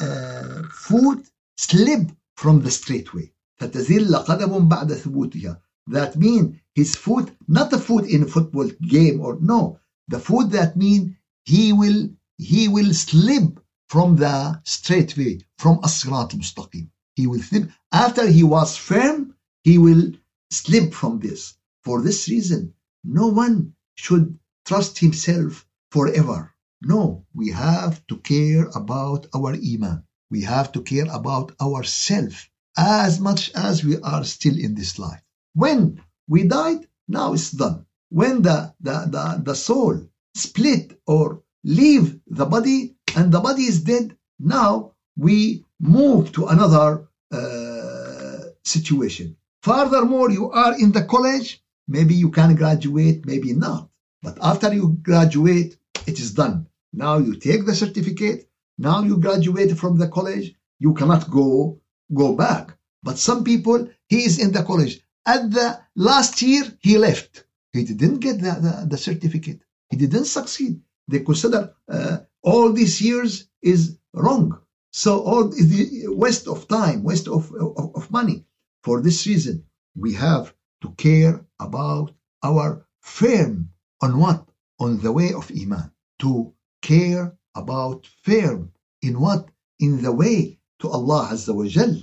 uh, 0.00 0.62
foot 0.72 1.20
slip 1.56 2.10
from 2.36 2.60
the 2.62 2.70
straight 2.70 3.14
way. 3.14 3.32
فتزل 3.60 4.24
قدم 4.24 4.68
بعد 4.68 4.92
ثبوتها. 4.92 5.60
That 5.88 6.16
mean 6.16 6.60
his 6.74 6.94
foot, 6.94 7.30
not 7.46 7.70
the 7.70 7.78
foot 7.78 8.06
in 8.06 8.22
a 8.22 8.26
football 8.26 8.68
game 8.82 9.20
or 9.20 9.38
no, 9.40 9.78
the 10.08 10.18
foot 10.18 10.50
that 10.50 10.76
mean 10.76 11.16
he 11.44 11.72
will 11.72 12.10
he 12.36 12.68
will 12.68 12.92
slip 12.92 13.60
from 13.88 14.16
the 14.16 14.60
straight 14.64 15.16
way, 15.16 15.40
from 15.56 15.80
as-sirat 15.82 16.30
mustaqim. 16.30 16.88
He 17.14 17.26
will 17.26 17.42
slip 17.42 17.70
after 17.92 18.26
he 18.26 18.44
was 18.44 18.76
firm. 18.76 19.34
He 19.62 19.78
will 19.78 20.12
slip 20.50 20.92
from 20.92 21.18
this. 21.18 21.54
For 21.84 22.02
this 22.02 22.28
reason, 22.28 22.74
no 23.02 23.26
one 23.28 23.74
should 23.94 24.38
trust 24.65 24.99
himself 24.99 25.65
forever. 25.91 26.53
No, 26.81 27.25
we 27.33 27.49
have 27.51 28.05
to 28.07 28.17
care 28.17 28.67
about 28.75 29.27
our 29.33 29.53
iman. 29.53 30.03
We 30.29 30.41
have 30.41 30.71
to 30.73 30.81
care 30.81 31.07
about 31.11 31.53
ourselves 31.61 32.49
as 32.77 33.19
much 33.19 33.51
as 33.53 33.83
we 33.83 33.99
are 34.01 34.23
still 34.23 34.57
in 34.57 34.75
this 34.75 34.97
life. 34.99 35.21
When 35.53 36.01
we 36.27 36.43
died, 36.43 36.87
now 37.07 37.33
it's 37.33 37.51
done. 37.51 37.85
When 38.09 38.41
the, 38.41 38.73
the, 38.81 39.07
the, 39.15 39.41
the 39.43 39.55
soul 39.55 40.07
split 40.35 40.99
or 41.05 41.43
leave 41.63 42.19
the 42.27 42.45
body 42.45 42.95
and 43.15 43.31
the 43.31 43.39
body 43.39 43.63
is 43.63 43.81
dead, 43.81 44.17
now 44.39 44.93
we 45.15 45.63
move 45.79 46.31
to 46.33 46.47
another 46.47 47.07
uh, 47.31 48.39
situation. 48.63 49.35
Furthermore, 49.61 50.31
you 50.31 50.51
are 50.51 50.77
in 50.77 50.91
the 50.91 51.03
college, 51.03 51.61
maybe 51.87 52.15
you 52.15 52.29
can 52.31 52.55
graduate, 52.55 53.25
maybe 53.25 53.53
not. 53.53 53.89
But 54.23 54.37
after 54.41 54.73
you 54.73 54.97
graduate, 55.01 55.77
it 56.07 56.17
is 56.19 56.33
done. 56.33 56.67
Now 56.93 57.17
you 57.17 57.35
take 57.35 57.65
the 57.65 57.75
certificate. 57.75 58.49
Now 58.77 59.03
you 59.03 59.17
graduate 59.17 59.77
from 59.77 59.97
the 59.97 60.07
college. 60.07 60.55
You 60.79 60.93
cannot 60.93 61.29
go 61.29 61.81
go 62.13 62.33
back. 62.33 62.77
But 63.03 63.17
some 63.17 63.43
people, 63.43 63.89
he 64.07 64.23
is 64.23 64.39
in 64.39 64.53
the 64.53 64.63
college. 64.63 65.01
At 65.25 65.51
the 65.51 65.79
last 65.95 66.41
year, 66.41 66.63
he 66.79 66.97
left. 66.97 67.43
He 67.73 67.83
didn't 67.83 68.19
get 68.19 68.39
the, 68.39 68.51
the, 68.65 68.87
the 68.91 68.97
certificate. 68.97 69.59
He 69.89 69.97
didn't 69.97 70.25
succeed. 70.25 70.81
They 71.09 71.19
consider 71.19 71.73
uh, 71.89 72.19
all 72.41 72.71
these 72.71 73.01
years 73.01 73.49
is 73.61 73.97
wrong. 74.13 74.57
So 74.91 75.21
all 75.21 75.49
is 75.49 75.67
the 75.69 76.07
waste 76.15 76.47
of 76.47 76.67
time, 76.67 77.03
waste 77.03 77.27
of, 77.27 77.51
of, 77.53 77.95
of 77.95 78.11
money. 78.11 78.45
For 78.83 79.01
this 79.01 79.27
reason, 79.27 79.65
we 79.95 80.13
have 80.13 80.53
to 80.81 80.91
care 80.91 81.45
about 81.59 82.13
our 82.41 82.85
firm 83.01 83.69
on 84.03 84.19
what? 84.19 84.39
On 84.79 84.99
the 84.99 85.11
way 85.11 85.29
of 85.33 85.49
Iman. 85.61 85.89
To 86.23 86.53
care 86.81 87.25
about 87.55 87.99
firm 88.23 88.71
in 89.01 89.13
what? 89.19 89.49
In 89.79 90.01
the 90.01 90.11
way 90.11 90.59
to 90.79 90.89
Allah 90.89 91.29
Azza 91.31 91.53
wa 91.55 91.65
Jal, 91.65 91.93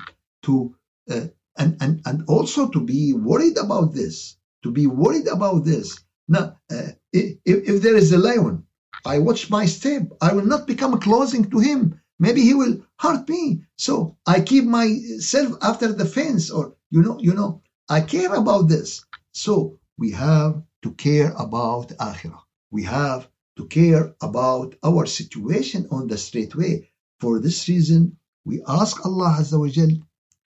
to 0.44 0.74
uh, 1.10 1.26
and, 1.58 1.76
and 1.82 2.00
and 2.06 2.18
also 2.34 2.68
to 2.68 2.80
be 2.80 3.12
worried 3.12 3.58
about 3.58 3.92
this, 3.92 4.36
to 4.62 4.70
be 4.70 4.86
worried 4.86 5.28
about 5.28 5.64
this. 5.64 5.86
Now, 6.28 6.56
uh, 6.70 6.90
if, 7.12 7.36
if 7.44 7.82
there 7.82 7.96
is 7.96 8.12
a 8.12 8.18
lion, 8.18 8.64
I 9.04 9.18
watch 9.18 9.50
my 9.50 9.66
step. 9.66 10.02
I 10.22 10.32
will 10.32 10.46
not 10.46 10.66
become 10.66 10.98
closing 11.00 11.50
to 11.50 11.58
him. 11.58 12.00
Maybe 12.18 12.42
he 12.42 12.54
will 12.54 12.80
hurt 12.98 13.28
me. 13.28 13.62
So 13.76 14.16
I 14.26 14.40
keep 14.40 14.64
myself 14.64 15.50
after 15.62 15.92
the 15.92 16.06
fence, 16.06 16.50
or 16.50 16.74
you 16.90 17.02
know, 17.02 17.18
you 17.20 17.34
know, 17.34 17.62
I 17.88 18.00
care 18.00 18.34
about 18.34 18.68
this. 18.68 19.04
So 19.32 19.78
we 19.98 20.12
have 20.12 20.62
to 20.84 20.91
care 20.91 21.32
about 21.45 21.88
akhirah. 22.10 22.43
We 22.71 22.84
have 22.84 23.28
to 23.58 23.65
care 23.67 24.15
about 24.21 24.75
our 24.84 25.06
situation 25.06 25.88
on 25.91 26.08
the 26.08 26.17
straight 26.17 26.56
way. 26.56 26.89
For 27.19 27.39
this 27.39 27.67
reason, 27.69 28.17
we 28.43 28.62
ask 28.67 29.06
Allah 29.06 29.38
Azza 29.39 29.58
wa 29.60 29.67
Jal 29.67 29.93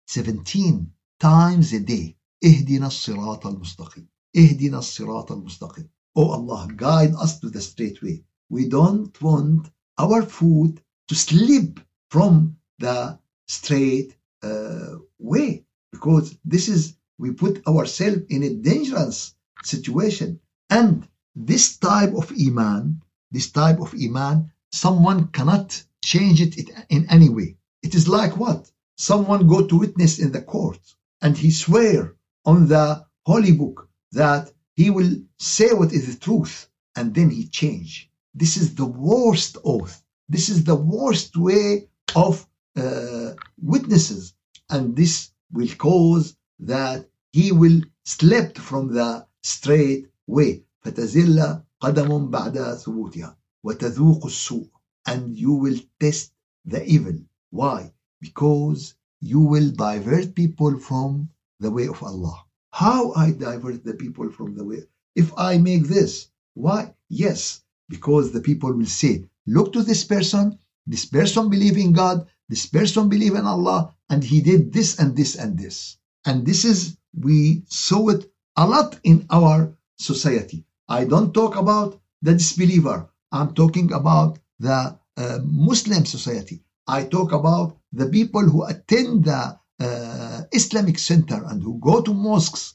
17 0.07 0.92
times 1.20 1.72
a 1.72 1.81
day. 1.81 2.16
اهدنا 2.44 2.87
الصراط 2.87 3.46
المستقيم. 3.46 4.07
اهدنا 4.37 4.79
الصراط 4.79 5.33
المستقيم. 5.33 5.88
Oh 6.14 6.31
Allah, 6.31 6.68
guide 6.77 7.14
us 7.14 7.40
to 7.40 7.48
the 7.51 7.61
straight 7.61 8.03
way. 8.03 8.25
We 8.51 8.68
don't 8.68 9.20
want 9.22 9.70
our 9.98 10.22
foot 10.22 10.81
to 11.09 11.14
slip 11.14 11.81
from 12.11 12.57
the 12.79 13.18
straight 13.46 14.16
uh, 14.42 14.96
way 15.18 15.64
because 15.92 16.37
this 16.44 16.68
is 16.68 16.96
we 17.18 17.31
put 17.31 17.66
ourselves 17.66 18.22
in 18.29 18.42
a 18.42 18.55
dangerous 18.55 19.35
situation. 19.63 20.39
And 20.70 21.08
this 21.36 21.78
type 21.78 22.13
of 22.13 22.32
iman 22.32 23.02
this 23.32 23.52
type 23.52 23.80
of 23.80 23.93
iman 23.93 24.52
someone 24.72 25.28
cannot 25.28 25.84
change 26.04 26.41
it 26.41 26.70
in 26.89 27.06
any 27.10 27.30
way. 27.30 27.58
It 27.84 27.93
is 27.93 28.08
like 28.08 28.38
what? 28.38 28.72
Someone 28.98 29.48
go 29.48 29.67
to 29.67 29.78
witness 29.80 30.20
in 30.20 30.32
the 30.32 30.41
court 30.41 30.80
and 31.22 31.38
he 31.38 31.52
swear 31.52 32.15
on 32.46 32.67
the 32.67 33.06
holy 33.26 33.52
book 33.52 33.89
that 34.13 34.52
he 34.76 34.89
will 34.89 35.12
say 35.39 35.74
what 35.74 35.91
is 35.91 36.08
the 36.08 36.20
truth 36.20 36.70
and 36.96 37.13
then 37.13 37.30
he 37.30 37.48
change. 37.48 38.10
This 38.34 38.58
is 38.58 38.76
the 38.76 38.86
worst 38.86 39.58
oath. 39.63 40.04
This 40.30 40.50
is 40.50 40.63
the 40.63 40.76
worst 40.76 41.36
way 41.36 41.89
of 42.15 42.48
uh, 42.76 43.34
witnesses. 43.62 44.34
And 44.70 44.96
this 44.96 45.32
will 45.52 45.74
cause 45.78 46.36
that 46.60 47.08
he 47.32 47.52
will 47.52 47.82
slip 48.06 48.58
from 48.58 48.93
the 48.93 49.27
straight 49.46 50.09
way 50.27 50.62
فتزل 50.85 51.62
قدم 51.81 52.31
بعد 52.31 52.75
ثبوتها 52.75 53.37
وتذوق 53.64 54.27
السوء 54.27 54.66
and 55.09 55.37
you 55.37 55.53
will 55.53 55.79
test 56.01 56.33
the 56.64 56.85
evil 56.87 57.18
why 57.51 57.92
because 58.20 58.94
you 59.20 59.40
will 59.40 59.70
divert 59.70 60.35
people 60.35 60.79
from 60.79 61.29
the 61.61 61.70
way 61.70 61.87
of 61.88 62.03
Allah 62.03 62.44
how 62.70 63.12
I 63.12 63.33
divert 63.33 63.85
the 63.85 63.94
people 63.94 64.31
from 64.31 64.55
the 64.55 64.64
way 64.64 64.83
if 65.14 65.33
I 65.37 65.59
make 65.59 65.85
this 65.88 66.29
why 66.55 66.94
yes 67.09 67.62
because 67.88 68.33
the 68.33 68.40
people 68.40 68.72
will 68.72 68.87
say 69.03 69.25
look 69.46 69.72
to 69.72 69.83
this 69.83 70.05
person 70.05 70.59
this 70.87 71.05
person 71.05 71.48
believe 71.48 71.77
in 71.77 71.92
God 71.92 72.27
this 72.53 72.66
person 72.66 73.09
believe 73.09 73.35
in 73.35 73.46
Allah 73.46 73.94
and 74.11 74.22
he 74.22 74.42
did 74.42 74.75
this 74.75 74.98
and 74.98 75.16
this 75.16 75.37
and 75.37 75.57
this. 75.59 75.96
And 76.27 76.44
this 76.44 76.66
is, 76.66 76.98
we 77.18 77.62
saw 77.66 78.11
it 78.11 78.31
a 78.58 78.65
lot 78.65 79.00
in 79.04 79.26
our 79.30 79.72
society. 79.98 80.65
I 80.89 81.06
don't 81.06 81.34
talk 81.34 81.56
about 81.56 82.00
the 82.22 82.34
disbeliever. 82.34 83.08
I'm 83.32 83.54
talking 83.54 83.93
about 83.93 84.39
the 84.60 84.98
uh, 85.17 85.39
Muslim 85.43 86.06
society. 86.06 86.63
I 86.88 87.04
talk 87.04 87.32
about 87.32 87.78
the 87.93 88.08
people 88.08 88.41
who 88.41 88.63
attend 88.63 89.26
the 89.26 89.60
uh, 89.80 90.41
Islamic 90.52 90.98
center 90.98 91.43
and 91.46 91.62
who 91.62 91.80
go 91.80 92.02
to 92.02 92.13
mosques. 92.13 92.74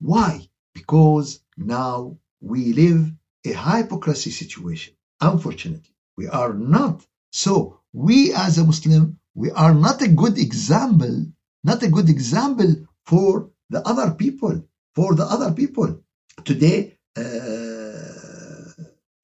Why? 0.00 0.48
Because 0.74 1.40
now 1.56 2.16
we 2.40 2.72
live 2.72 3.12
a 3.44 3.52
hypocrisy 3.52 4.30
situation. 4.30 4.94
Unfortunately, 5.20 5.94
we 6.16 6.26
are 6.28 6.54
not. 6.54 7.04
So 7.32 7.80
we 7.92 8.32
as 8.32 8.58
a 8.58 8.64
Muslim, 8.64 9.18
we 9.34 9.50
are 9.50 9.74
not 9.74 10.00
a 10.02 10.08
good 10.08 10.38
example, 10.38 11.26
not 11.64 11.82
a 11.82 11.88
good 11.88 12.08
example 12.08 12.74
for 13.04 13.50
the 13.70 13.86
other 13.86 14.12
people, 14.12 14.62
for 14.98 15.14
the 15.14 15.22
other 15.34 15.52
people. 15.52 15.88
Today, 16.44 16.98
uh, 17.16 17.22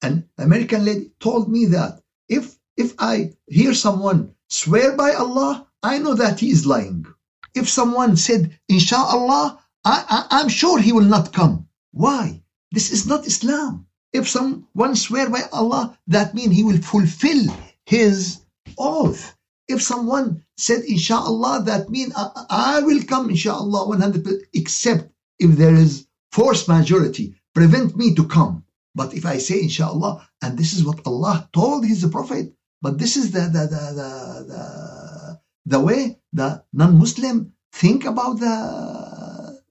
an 0.07 0.15
American 0.37 0.85
lady 0.85 1.11
told 1.19 1.51
me 1.55 1.65
that 1.65 1.99
if 2.29 2.55
if 2.77 2.89
I 2.97 3.33
hear 3.57 3.73
someone 3.73 4.19
swear 4.47 4.95
by 4.95 5.11
Allah, 5.23 5.67
I 5.83 5.97
know 5.99 6.13
that 6.13 6.39
he 6.39 6.49
is 6.55 6.65
lying. 6.65 7.05
If 7.53 7.67
someone 7.67 8.15
said, 8.15 8.57
Inshallah, 8.69 9.59
I, 9.83 9.97
I, 10.31 10.41
am 10.41 10.49
sure 10.49 10.79
he 10.79 10.93
will 10.93 11.09
not 11.17 11.33
come. 11.33 11.67
Why? 11.91 12.41
This 12.71 12.87
is 12.95 13.05
not 13.05 13.27
Islam. 13.27 13.85
If 14.13 14.29
someone 14.29 14.95
swear 14.95 15.29
by 15.29 15.43
Allah, 15.51 15.99
that 16.07 16.33
means 16.33 16.55
he 16.55 16.63
will 16.63 16.81
fulfill 16.93 17.41
his 17.85 18.39
oath. 18.77 19.35
If 19.67 19.81
someone 19.81 20.43
said 20.57 20.81
inshallah, 20.85 21.63
that 21.65 21.89
means 21.89 22.13
I, 22.15 22.25
I 22.49 22.79
will 22.87 23.03
come 23.03 23.29
inshallah 23.29 23.81
100%, 23.87 24.41
except 24.53 25.11
if 25.39 25.51
there 25.57 25.75
is 25.75 26.07
force 26.31 26.67
majority, 26.67 27.35
prevent 27.53 27.95
me 27.95 28.13
to 28.15 28.25
come. 28.25 28.63
But 28.93 29.13
if 29.13 29.25
I 29.25 29.37
say 29.37 29.61
inshallah, 29.61 30.27
and 30.41 30.57
this 30.57 30.73
is 30.73 30.83
what 30.85 31.05
Allah 31.05 31.49
told 31.53 31.85
his 31.85 32.05
prophet, 32.05 32.53
but 32.81 32.97
this 32.97 33.17
is 33.17 33.31
the 33.31 33.41
the 33.55 33.63
the 33.73 33.83
the, 33.99 34.09
the, 34.51 35.39
the 35.65 35.79
way 35.79 36.19
the 36.31 36.63
non-Muslim 36.73 37.53
think 37.73 38.05
about 38.05 38.39
the 38.39 38.55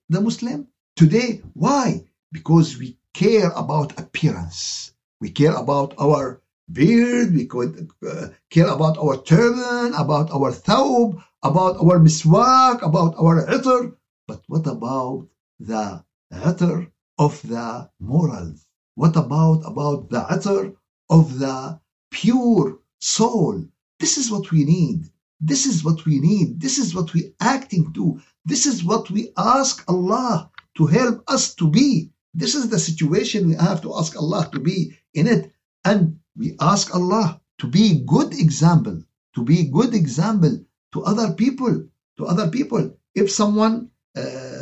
the 0.08 0.20
Muslim 0.20 0.68
today. 0.96 1.40
Why? 1.54 2.04
Because 2.32 2.78
we 2.78 2.98
care 3.14 3.50
about 3.50 3.98
appearance. 3.98 4.92
We 5.20 5.30
care 5.30 5.54
about 5.54 5.94
our 5.98 6.42
beard, 6.70 7.34
we 7.34 7.44
could 7.46 7.88
uh, 8.06 8.28
care 8.50 8.68
about 8.68 8.98
our 8.98 9.16
turban, 9.22 9.94
about 9.94 10.30
our 10.30 10.50
thawb, 10.50 11.22
about 11.42 11.76
our 11.76 11.98
miswak, 11.98 12.82
about 12.82 13.14
our 13.16 13.46
itar. 13.46 13.92
But 14.26 14.42
what 14.48 14.66
about 14.66 15.28
the 15.58 16.04
itar 16.32 16.90
of 17.18 17.40
the 17.42 17.90
morals? 18.00 18.66
What 18.94 19.16
about 19.16 19.62
about 19.64 20.10
the 20.10 20.20
itar 20.20 20.74
of 21.10 21.38
the 21.38 21.80
pure 22.10 22.78
soul? 23.00 23.64
This 23.98 24.18
is 24.18 24.30
what 24.30 24.50
we 24.50 24.64
need. 24.64 25.10
This 25.40 25.66
is 25.66 25.84
what 25.84 26.04
we 26.04 26.20
need. 26.20 26.60
This 26.60 26.78
is 26.78 26.94
what 26.94 27.12
we 27.14 27.34
acting 27.40 27.92
to. 27.94 28.20
This 28.44 28.66
is 28.66 28.84
what 28.84 29.10
we 29.10 29.32
ask 29.36 29.84
Allah 29.88 30.50
to 30.76 30.86
help 30.86 31.22
us 31.28 31.54
to 31.56 31.68
be. 31.68 32.10
This 32.32 32.54
is 32.54 32.68
the 32.68 32.78
situation 32.78 33.48
we 33.48 33.54
have 33.54 33.80
to 33.82 33.94
ask 33.96 34.16
Allah 34.16 34.48
to 34.52 34.60
be 34.60 34.96
in 35.12 35.26
it. 35.26 35.52
And 35.84 36.18
we 36.36 36.56
ask 36.60 36.94
Allah 36.94 37.40
to 37.58 37.66
be 37.66 38.04
good 38.06 38.32
example, 38.34 39.02
to 39.34 39.42
be 39.42 39.64
good 39.64 39.94
example 39.94 40.64
to 40.92 41.04
other 41.04 41.32
people, 41.34 41.84
to 42.16 42.26
other 42.26 42.48
people. 42.48 42.96
If 43.14 43.30
someone 43.30 43.90
uh, 44.16 44.53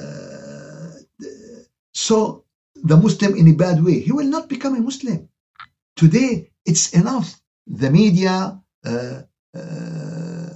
saw 2.06 2.40
the 2.90 2.96
Muslim 2.96 3.32
in 3.36 3.46
a 3.48 3.56
bad 3.64 3.82
way, 3.84 4.00
he 4.00 4.12
will 4.12 4.30
not 4.36 4.48
become 4.48 4.74
a 4.76 4.80
Muslim. 4.90 5.28
Today, 5.96 6.50
it's 6.64 6.92
enough. 6.92 7.28
The 7.66 7.90
media 7.90 8.60
uh, 8.84 9.22
uh, 9.60 10.54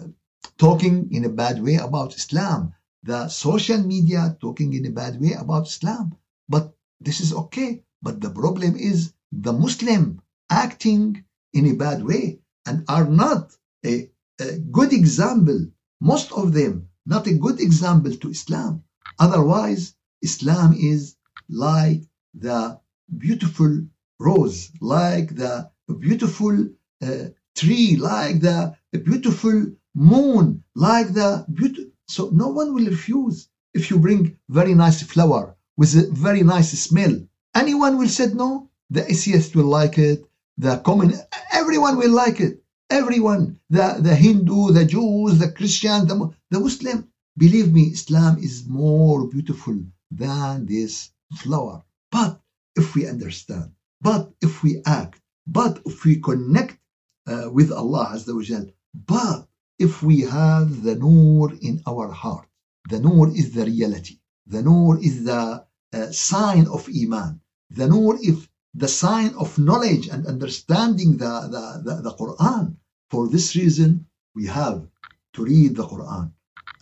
talking 0.58 0.96
in 1.12 1.24
a 1.24 1.36
bad 1.42 1.62
way 1.62 1.76
about 1.76 2.16
Islam, 2.16 2.72
the 3.02 3.28
social 3.28 3.80
media 3.94 4.36
talking 4.40 4.72
in 4.72 4.84
a 4.86 4.90
bad 4.90 5.20
way 5.20 5.32
about 5.32 5.68
Islam. 5.68 6.16
But 6.48 6.74
this 7.00 7.20
is 7.20 7.32
okay. 7.32 7.84
But 8.02 8.20
the 8.20 8.30
problem 8.30 8.76
is 8.76 9.12
the 9.32 9.52
Muslim 9.52 10.20
acting 10.50 11.24
in 11.52 11.66
a 11.66 11.74
bad 11.74 12.04
way 12.04 12.40
and 12.66 12.84
are 12.88 13.08
not 13.24 13.52
a, 13.84 14.10
a 14.40 14.58
good 14.76 14.92
example, 14.92 15.60
most 16.00 16.32
of 16.32 16.52
them 16.52 16.88
not 17.06 17.26
a 17.28 17.34
good 17.34 17.60
example 17.60 18.14
to 18.16 18.30
Islam. 18.30 18.82
Otherwise, 19.18 19.94
Islam 20.22 20.74
is 20.74 21.15
like 21.48 22.02
the 22.34 22.78
beautiful 23.16 23.82
rose, 24.18 24.70
like 24.80 25.34
the 25.36 25.70
beautiful 26.00 26.68
uh, 27.02 27.24
tree, 27.54 27.96
like 27.96 28.40
the 28.40 28.76
beautiful 29.04 29.66
moon, 29.94 30.64
like 30.74 31.08
the 31.12 31.44
beautiful. 31.52 31.90
So 32.08 32.30
no 32.30 32.48
one 32.48 32.74
will 32.74 32.86
refuse 32.86 33.48
if 33.74 33.90
you 33.90 33.98
bring 33.98 34.38
very 34.48 34.74
nice 34.74 35.02
flower 35.02 35.56
with 35.76 35.94
a 35.96 36.08
very 36.12 36.42
nice 36.42 36.70
smell. 36.78 37.14
Anyone 37.54 37.98
will 37.98 38.08
say 38.08 38.28
no. 38.32 38.70
The 38.90 39.10
atheist 39.10 39.56
will 39.56 39.64
like 39.64 39.98
it 39.98 40.24
the 40.58 40.78
common, 40.78 41.12
everyone 41.52 41.96
will 41.98 42.12
like 42.12 42.40
it. 42.40 42.62
Everyone, 42.88 43.58
the, 43.68 43.98
the 44.00 44.14
Hindu, 44.14 44.72
the 44.72 44.84
Jews, 44.84 45.38
the 45.38 45.50
Christian, 45.52 46.06
the, 46.06 46.32
the 46.50 46.60
Muslim. 46.60 47.08
Believe 47.36 47.72
me, 47.72 47.82
Islam 47.92 48.38
is 48.38 48.66
more 48.66 49.28
beautiful 49.28 49.78
than 50.10 50.64
this 50.66 51.10
flower. 51.34 51.82
But 52.10 52.40
if 52.74 52.94
we 52.94 53.06
understand, 53.06 53.72
but 54.00 54.32
if 54.40 54.62
we 54.62 54.82
act, 54.86 55.20
but 55.46 55.80
if 55.86 56.04
we 56.04 56.20
connect 56.20 56.78
uh, 57.26 57.48
with 57.52 57.72
Allah 57.72 58.12
Azza 58.14 58.34
wa 58.34 58.42
Jal, 58.42 58.66
but 58.94 59.48
if 59.78 60.02
we 60.02 60.20
have 60.22 60.82
the 60.82 60.94
nur 60.96 61.52
in 61.60 61.82
our 61.86 62.10
heart, 62.10 62.48
the 62.88 63.00
nur 63.00 63.28
is 63.28 63.52
the 63.52 63.64
reality. 63.64 64.18
The 64.46 64.62
nur 64.62 64.98
is 64.98 65.24
the 65.24 65.64
uh, 65.92 66.10
sign 66.12 66.66
of 66.68 66.88
Iman. 66.88 67.40
The 67.70 67.88
nur 67.88 68.18
is 68.22 68.48
the 68.74 68.88
sign 68.88 69.34
of 69.34 69.58
knowledge 69.58 70.08
and 70.08 70.26
understanding 70.26 71.16
the, 71.16 71.34
the, 71.54 71.64
the, 71.84 72.02
the 72.02 72.14
Quran. 72.14 72.76
For 73.10 73.28
this 73.28 73.56
reason, 73.56 74.06
we 74.34 74.46
have 74.46 74.86
to 75.34 75.44
read 75.44 75.76
the 75.76 75.84
Quran 75.84 76.32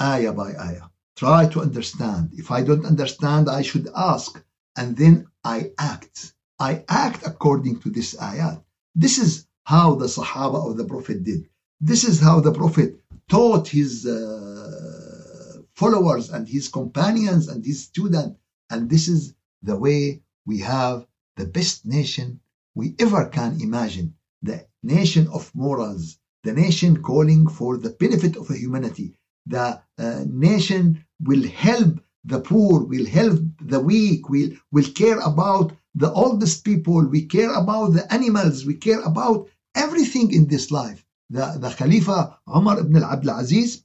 ayah 0.00 0.32
by 0.32 0.54
ayah. 0.56 0.88
Try 1.16 1.46
to 1.46 1.60
understand. 1.60 2.30
If 2.34 2.50
I 2.50 2.62
don't 2.62 2.84
understand, 2.84 3.48
I 3.48 3.62
should 3.62 3.88
ask. 3.94 4.42
And 4.76 4.96
then 4.96 5.28
I 5.44 5.70
act. 5.78 6.32
I 6.58 6.84
act 6.88 7.26
according 7.26 7.80
to 7.80 7.90
this 7.90 8.14
ayat. 8.14 8.62
This 8.94 9.18
is 9.18 9.46
how 9.64 9.94
the 9.94 10.06
Sahaba 10.06 10.68
of 10.68 10.76
the 10.76 10.84
Prophet 10.84 11.22
did. 11.24 11.48
This 11.80 12.04
is 12.04 12.20
how 12.20 12.40
the 12.40 12.52
Prophet 12.52 13.00
taught 13.28 13.68
his 13.68 14.06
uh, 14.06 15.62
followers 15.74 16.30
and 16.30 16.48
his 16.48 16.68
companions 16.68 17.48
and 17.48 17.64
his 17.64 17.84
students. 17.84 18.38
And 18.70 18.90
this 18.90 19.08
is 19.08 19.34
the 19.62 19.76
way 19.76 20.22
we 20.46 20.58
have 20.60 21.06
the 21.36 21.46
best 21.46 21.86
nation 21.86 22.40
we 22.74 22.94
ever 22.98 23.26
can 23.26 23.60
imagine. 23.60 24.14
The 24.42 24.66
nation 24.82 25.28
of 25.28 25.54
morals, 25.54 26.18
the 26.42 26.52
nation 26.52 27.02
calling 27.02 27.48
for 27.48 27.78
the 27.78 27.90
benefit 27.90 28.36
of 28.36 28.48
humanity. 28.48 29.14
The 29.46 29.80
uh, 29.98 30.24
nation 30.26 31.04
will 31.20 31.46
help 31.48 32.00
the 32.24 32.40
poor, 32.40 32.84
will 32.84 33.06
help 33.06 33.40
the 33.60 33.80
weak, 33.80 34.28
will, 34.28 34.50
will 34.72 34.90
care 34.94 35.20
about 35.20 35.72
the 35.94 36.10
oldest 36.12 36.64
people, 36.64 37.06
we 37.06 37.26
care 37.26 37.52
about 37.52 37.92
the 37.92 38.12
animals, 38.12 38.64
we 38.64 38.74
care 38.74 39.00
about 39.02 39.48
everything 39.74 40.32
in 40.32 40.46
this 40.46 40.70
life. 40.70 41.04
The, 41.30 41.56
the 41.58 41.70
Khalifa 41.70 42.38
Umar 42.48 42.80
ibn 42.80 43.02
al 43.02 43.38
Aziz, 43.38 43.82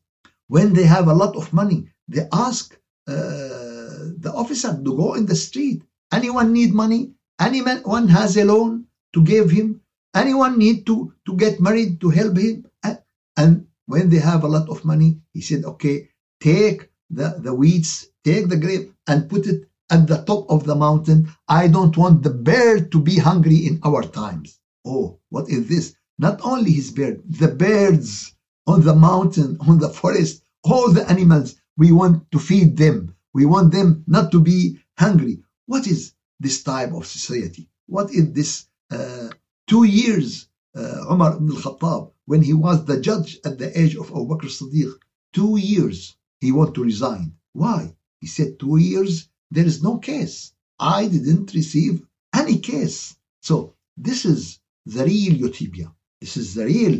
when 0.47 0.73
they 0.73 0.83
have 0.83 1.07
a 1.07 1.13
lot 1.13 1.35
of 1.35 1.53
money, 1.53 1.89
they 2.07 2.27
ask 2.33 2.73
uh, 3.07 3.13
the 4.17 4.31
officer 4.33 4.73
to 4.73 4.97
go 4.97 5.13
in 5.13 5.25
the 5.25 5.35
street. 5.35 5.83
Anyone 6.11 6.53
need 6.53 6.73
money? 6.73 7.11
Anyone 7.39 8.07
has 8.07 8.35
a 8.37 8.45
loan 8.45 8.85
to 9.13 9.23
give 9.23 9.51
him? 9.51 9.81
Anyone 10.15 10.57
need 10.57 10.85
to, 10.87 11.13
to 11.25 11.35
get 11.35 11.61
married 11.61 12.01
to 12.01 12.09
help 12.09 12.37
him? 12.37 12.65
And 13.37 13.67
when 13.89 14.07
they 14.09 14.19
have 14.19 14.43
a 14.43 14.53
lot 14.55 14.69
of 14.69 14.85
money, 14.85 15.19
he 15.33 15.41
said, 15.41 15.65
okay, 15.65 16.09
take 16.39 16.89
the, 17.09 17.27
the 17.39 17.51
weeds, 17.51 18.07
take 18.23 18.47
the 18.47 18.55
grape 18.55 18.93
and 19.07 19.27
put 19.27 19.47
it 19.47 19.67
at 19.89 20.05
the 20.05 20.17
top 20.29 20.45
of 20.51 20.63
the 20.63 20.75
mountain. 20.75 21.33
I 21.47 21.67
don't 21.67 21.97
want 21.97 22.21
the 22.21 22.29
bird 22.29 22.91
to 22.91 22.99
be 23.01 23.17
hungry 23.17 23.65
in 23.65 23.79
our 23.83 24.03
times. 24.03 24.59
Oh, 24.85 25.17
what 25.29 25.49
is 25.49 25.67
this? 25.67 25.95
Not 26.19 26.39
only 26.43 26.71
his 26.71 26.91
bird, 26.91 27.23
the 27.27 27.47
birds 27.47 28.35
on 28.67 28.81
the 28.81 28.95
mountain, 28.95 29.57
on 29.67 29.79
the 29.79 29.89
forest, 29.89 30.43
all 30.63 30.91
the 30.91 31.09
animals, 31.09 31.55
we 31.75 31.91
want 31.91 32.31
to 32.31 32.37
feed 32.37 32.77
them. 32.77 33.15
We 33.33 33.45
want 33.47 33.71
them 33.71 34.03
not 34.05 34.31
to 34.33 34.39
be 34.39 34.77
hungry. 34.99 35.39
What 35.65 35.87
is 35.87 36.13
this 36.39 36.61
type 36.61 36.93
of 36.93 37.07
society? 37.07 37.67
What 37.87 38.11
is 38.11 38.33
this 38.33 38.67
uh, 38.91 39.29
two 39.65 39.85
years 39.85 40.47
uh, 40.75 41.11
Umar 41.11 41.37
ibn 41.37 41.49
al-Khattab, 41.49 42.11
when 42.29 42.43
he 42.43 42.53
was 42.53 42.85
the 42.85 43.01
judge 43.01 43.39
at 43.43 43.57
the 43.57 43.69
age 43.81 43.95
of 43.95 44.11
Abu 44.11 44.27
Bakr 44.29 44.49
Siddiq, 44.57 44.91
two 45.33 45.57
years 45.57 46.15
he 46.39 46.51
want 46.51 46.75
to 46.75 46.83
resign. 46.83 47.33
Why? 47.53 47.95
He 48.21 48.27
said 48.27 48.59
two 48.59 48.77
years 48.77 49.29
there 49.49 49.65
is 49.65 49.81
no 49.81 49.97
case. 49.97 50.53
I 50.77 51.07
didn't 51.07 51.55
receive 51.55 52.05
any 52.41 52.59
case. 52.59 53.15
So 53.41 53.73
this 53.97 54.25
is 54.25 54.59
the 54.85 55.05
real 55.05 55.33
utopia. 55.47 55.91
This 56.21 56.37
is 56.37 56.53
the 56.53 56.65
real 56.65 56.97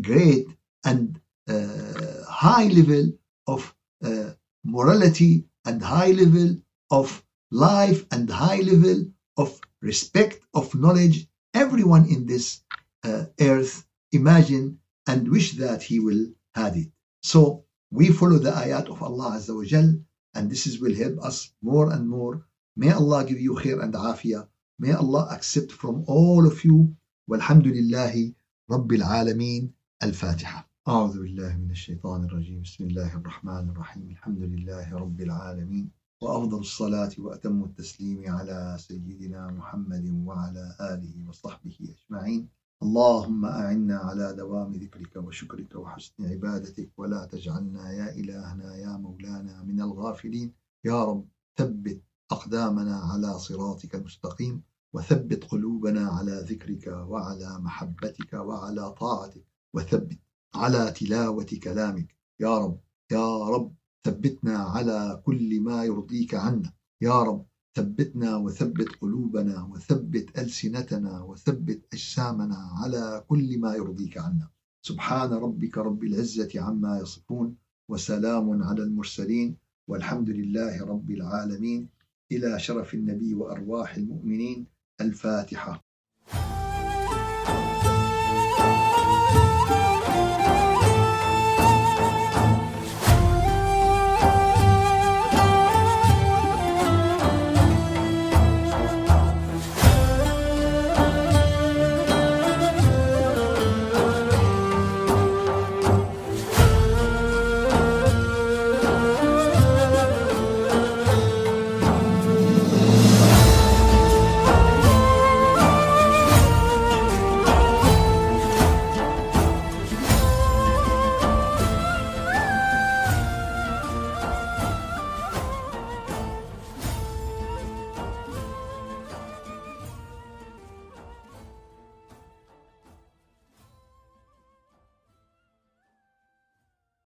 great 0.00 0.46
and 0.82 1.20
uh, 1.46 2.24
high 2.46 2.68
level 2.78 3.12
of 3.46 3.60
uh, 4.02 4.30
morality 4.64 5.44
and 5.66 5.82
high 5.82 6.12
level 6.22 6.56
of 6.90 7.22
life 7.50 8.06
and 8.12 8.30
high 8.30 8.62
level 8.72 8.98
of 9.36 9.60
respect 9.82 10.40
of 10.54 10.74
knowledge. 10.74 11.28
Everyone 11.52 12.06
in 12.06 12.24
this 12.24 12.62
uh, 13.04 13.24
earth 13.38 13.84
imagine 14.11 14.79
and 15.07 15.29
wish 15.29 15.53
that 15.53 15.83
he 15.83 15.99
will 15.99 16.27
had 16.53 16.75
it. 16.75 16.91
So 17.21 17.65
we 17.91 18.09
follow 18.09 18.39
the 18.39 18.51
ayat 18.51 18.89
of 18.89 19.01
Allah 19.01 19.37
Azza 19.37 19.55
wa 19.55 19.63
Jal 19.63 19.89
and 20.33 20.51
this 20.51 20.67
is 20.67 20.79
will 20.79 20.95
help 20.95 21.19
us 21.23 21.51
more 21.61 21.91
and 21.91 22.09
more. 22.09 22.45
May 22.75 22.91
Allah 22.91 23.23
give 23.25 23.39
you 23.39 23.53
khair 23.55 23.81
and 23.83 23.93
afiyah. 23.93 24.47
May 24.79 24.91
Allah 24.93 25.29
accept 25.31 25.71
from 25.71 26.03
all 26.07 26.45
of 26.45 26.63
you. 26.65 26.95
والحمد 27.27 27.67
لله 27.67 28.33
رب 28.71 28.93
العالمين 28.93 29.73
الفاتحة 30.03 30.69
أعوذ 30.87 31.19
بالله 31.21 31.57
من 31.57 31.71
الشيطان 31.71 32.23
الرجيم 32.23 32.61
بسم 32.61 32.83
الله 32.83 33.15
الرحمن 33.17 33.69
الرحيم 33.69 34.09
الحمد 34.09 34.41
لله 34.41 34.93
رب 34.95 35.21
العالمين 35.21 35.91
وأفضل 36.21 36.59
الصلاة 36.59 37.11
وأتم 37.17 37.63
التسليم 37.63 38.29
على 38.29 38.77
سيدنا 38.79 39.47
محمد 39.51 40.09
وعلى 40.25 40.75
آله 40.81 41.29
وصحبه 41.29 41.77
أجمعين 41.95 42.49
اللهم 42.82 43.44
أعنا 43.44 43.96
على 43.96 44.32
دوام 44.32 44.72
ذكرك 44.74 45.16
وشكرك 45.16 45.74
وحسن 45.74 46.24
عبادتك 46.24 46.90
ولا 46.96 47.24
تجعلنا 47.24 47.92
يا 47.92 48.10
إلهنا 48.10 48.76
يا 48.76 48.96
مولانا 48.96 49.62
من 49.62 49.80
الغافلين. 49.80 50.54
يا 50.84 51.04
رب 51.04 51.28
ثبت 51.56 52.02
أقدامنا 52.30 52.96
على 52.96 53.38
صراطك 53.38 53.94
المستقيم 53.94 54.62
وثبت 54.92 55.44
قلوبنا 55.44 56.08
على 56.08 56.40
ذكرك 56.50 56.86
وعلى 56.86 57.58
محبتك 57.58 58.32
وعلى 58.32 58.92
طاعتك 58.92 59.44
وثبت 59.74 60.18
على 60.54 60.90
تلاوة 60.90 61.50
كلامك. 61.64 62.16
يا 62.40 62.58
رب 62.58 62.80
يا 63.12 63.44
رب 63.48 63.74
ثبتنا 64.04 64.58
على 64.58 65.22
كل 65.24 65.60
ما 65.60 65.84
يرضيك 65.84 66.34
عنا. 66.34 66.72
يا 67.00 67.22
رب 67.22 67.46
ثبتنا 67.76 68.36
وثبت 68.36 68.88
قلوبنا 69.00 69.62
وثبت 69.62 70.38
ألسنتنا 70.38 71.22
وثبت 71.22 71.80
أجسامنا 71.92 72.56
على 72.56 73.24
كل 73.28 73.58
ما 73.58 73.74
يرضيك 73.74 74.18
عنا. 74.18 74.48
سبحان 74.82 75.30
ربك 75.32 75.78
رب 75.78 76.04
العزة 76.04 76.60
عما 76.60 76.98
يصفون 76.98 77.56
وسلام 77.88 78.62
على 78.62 78.82
المرسلين 78.82 79.56
والحمد 79.88 80.30
لله 80.30 80.84
رب 80.84 81.10
العالمين. 81.10 81.88
إلى 82.32 82.58
شرف 82.58 82.94
النبي 82.94 83.34
وأرواح 83.34 83.94
المؤمنين. 83.96 84.66
الفاتحة. 85.00 85.89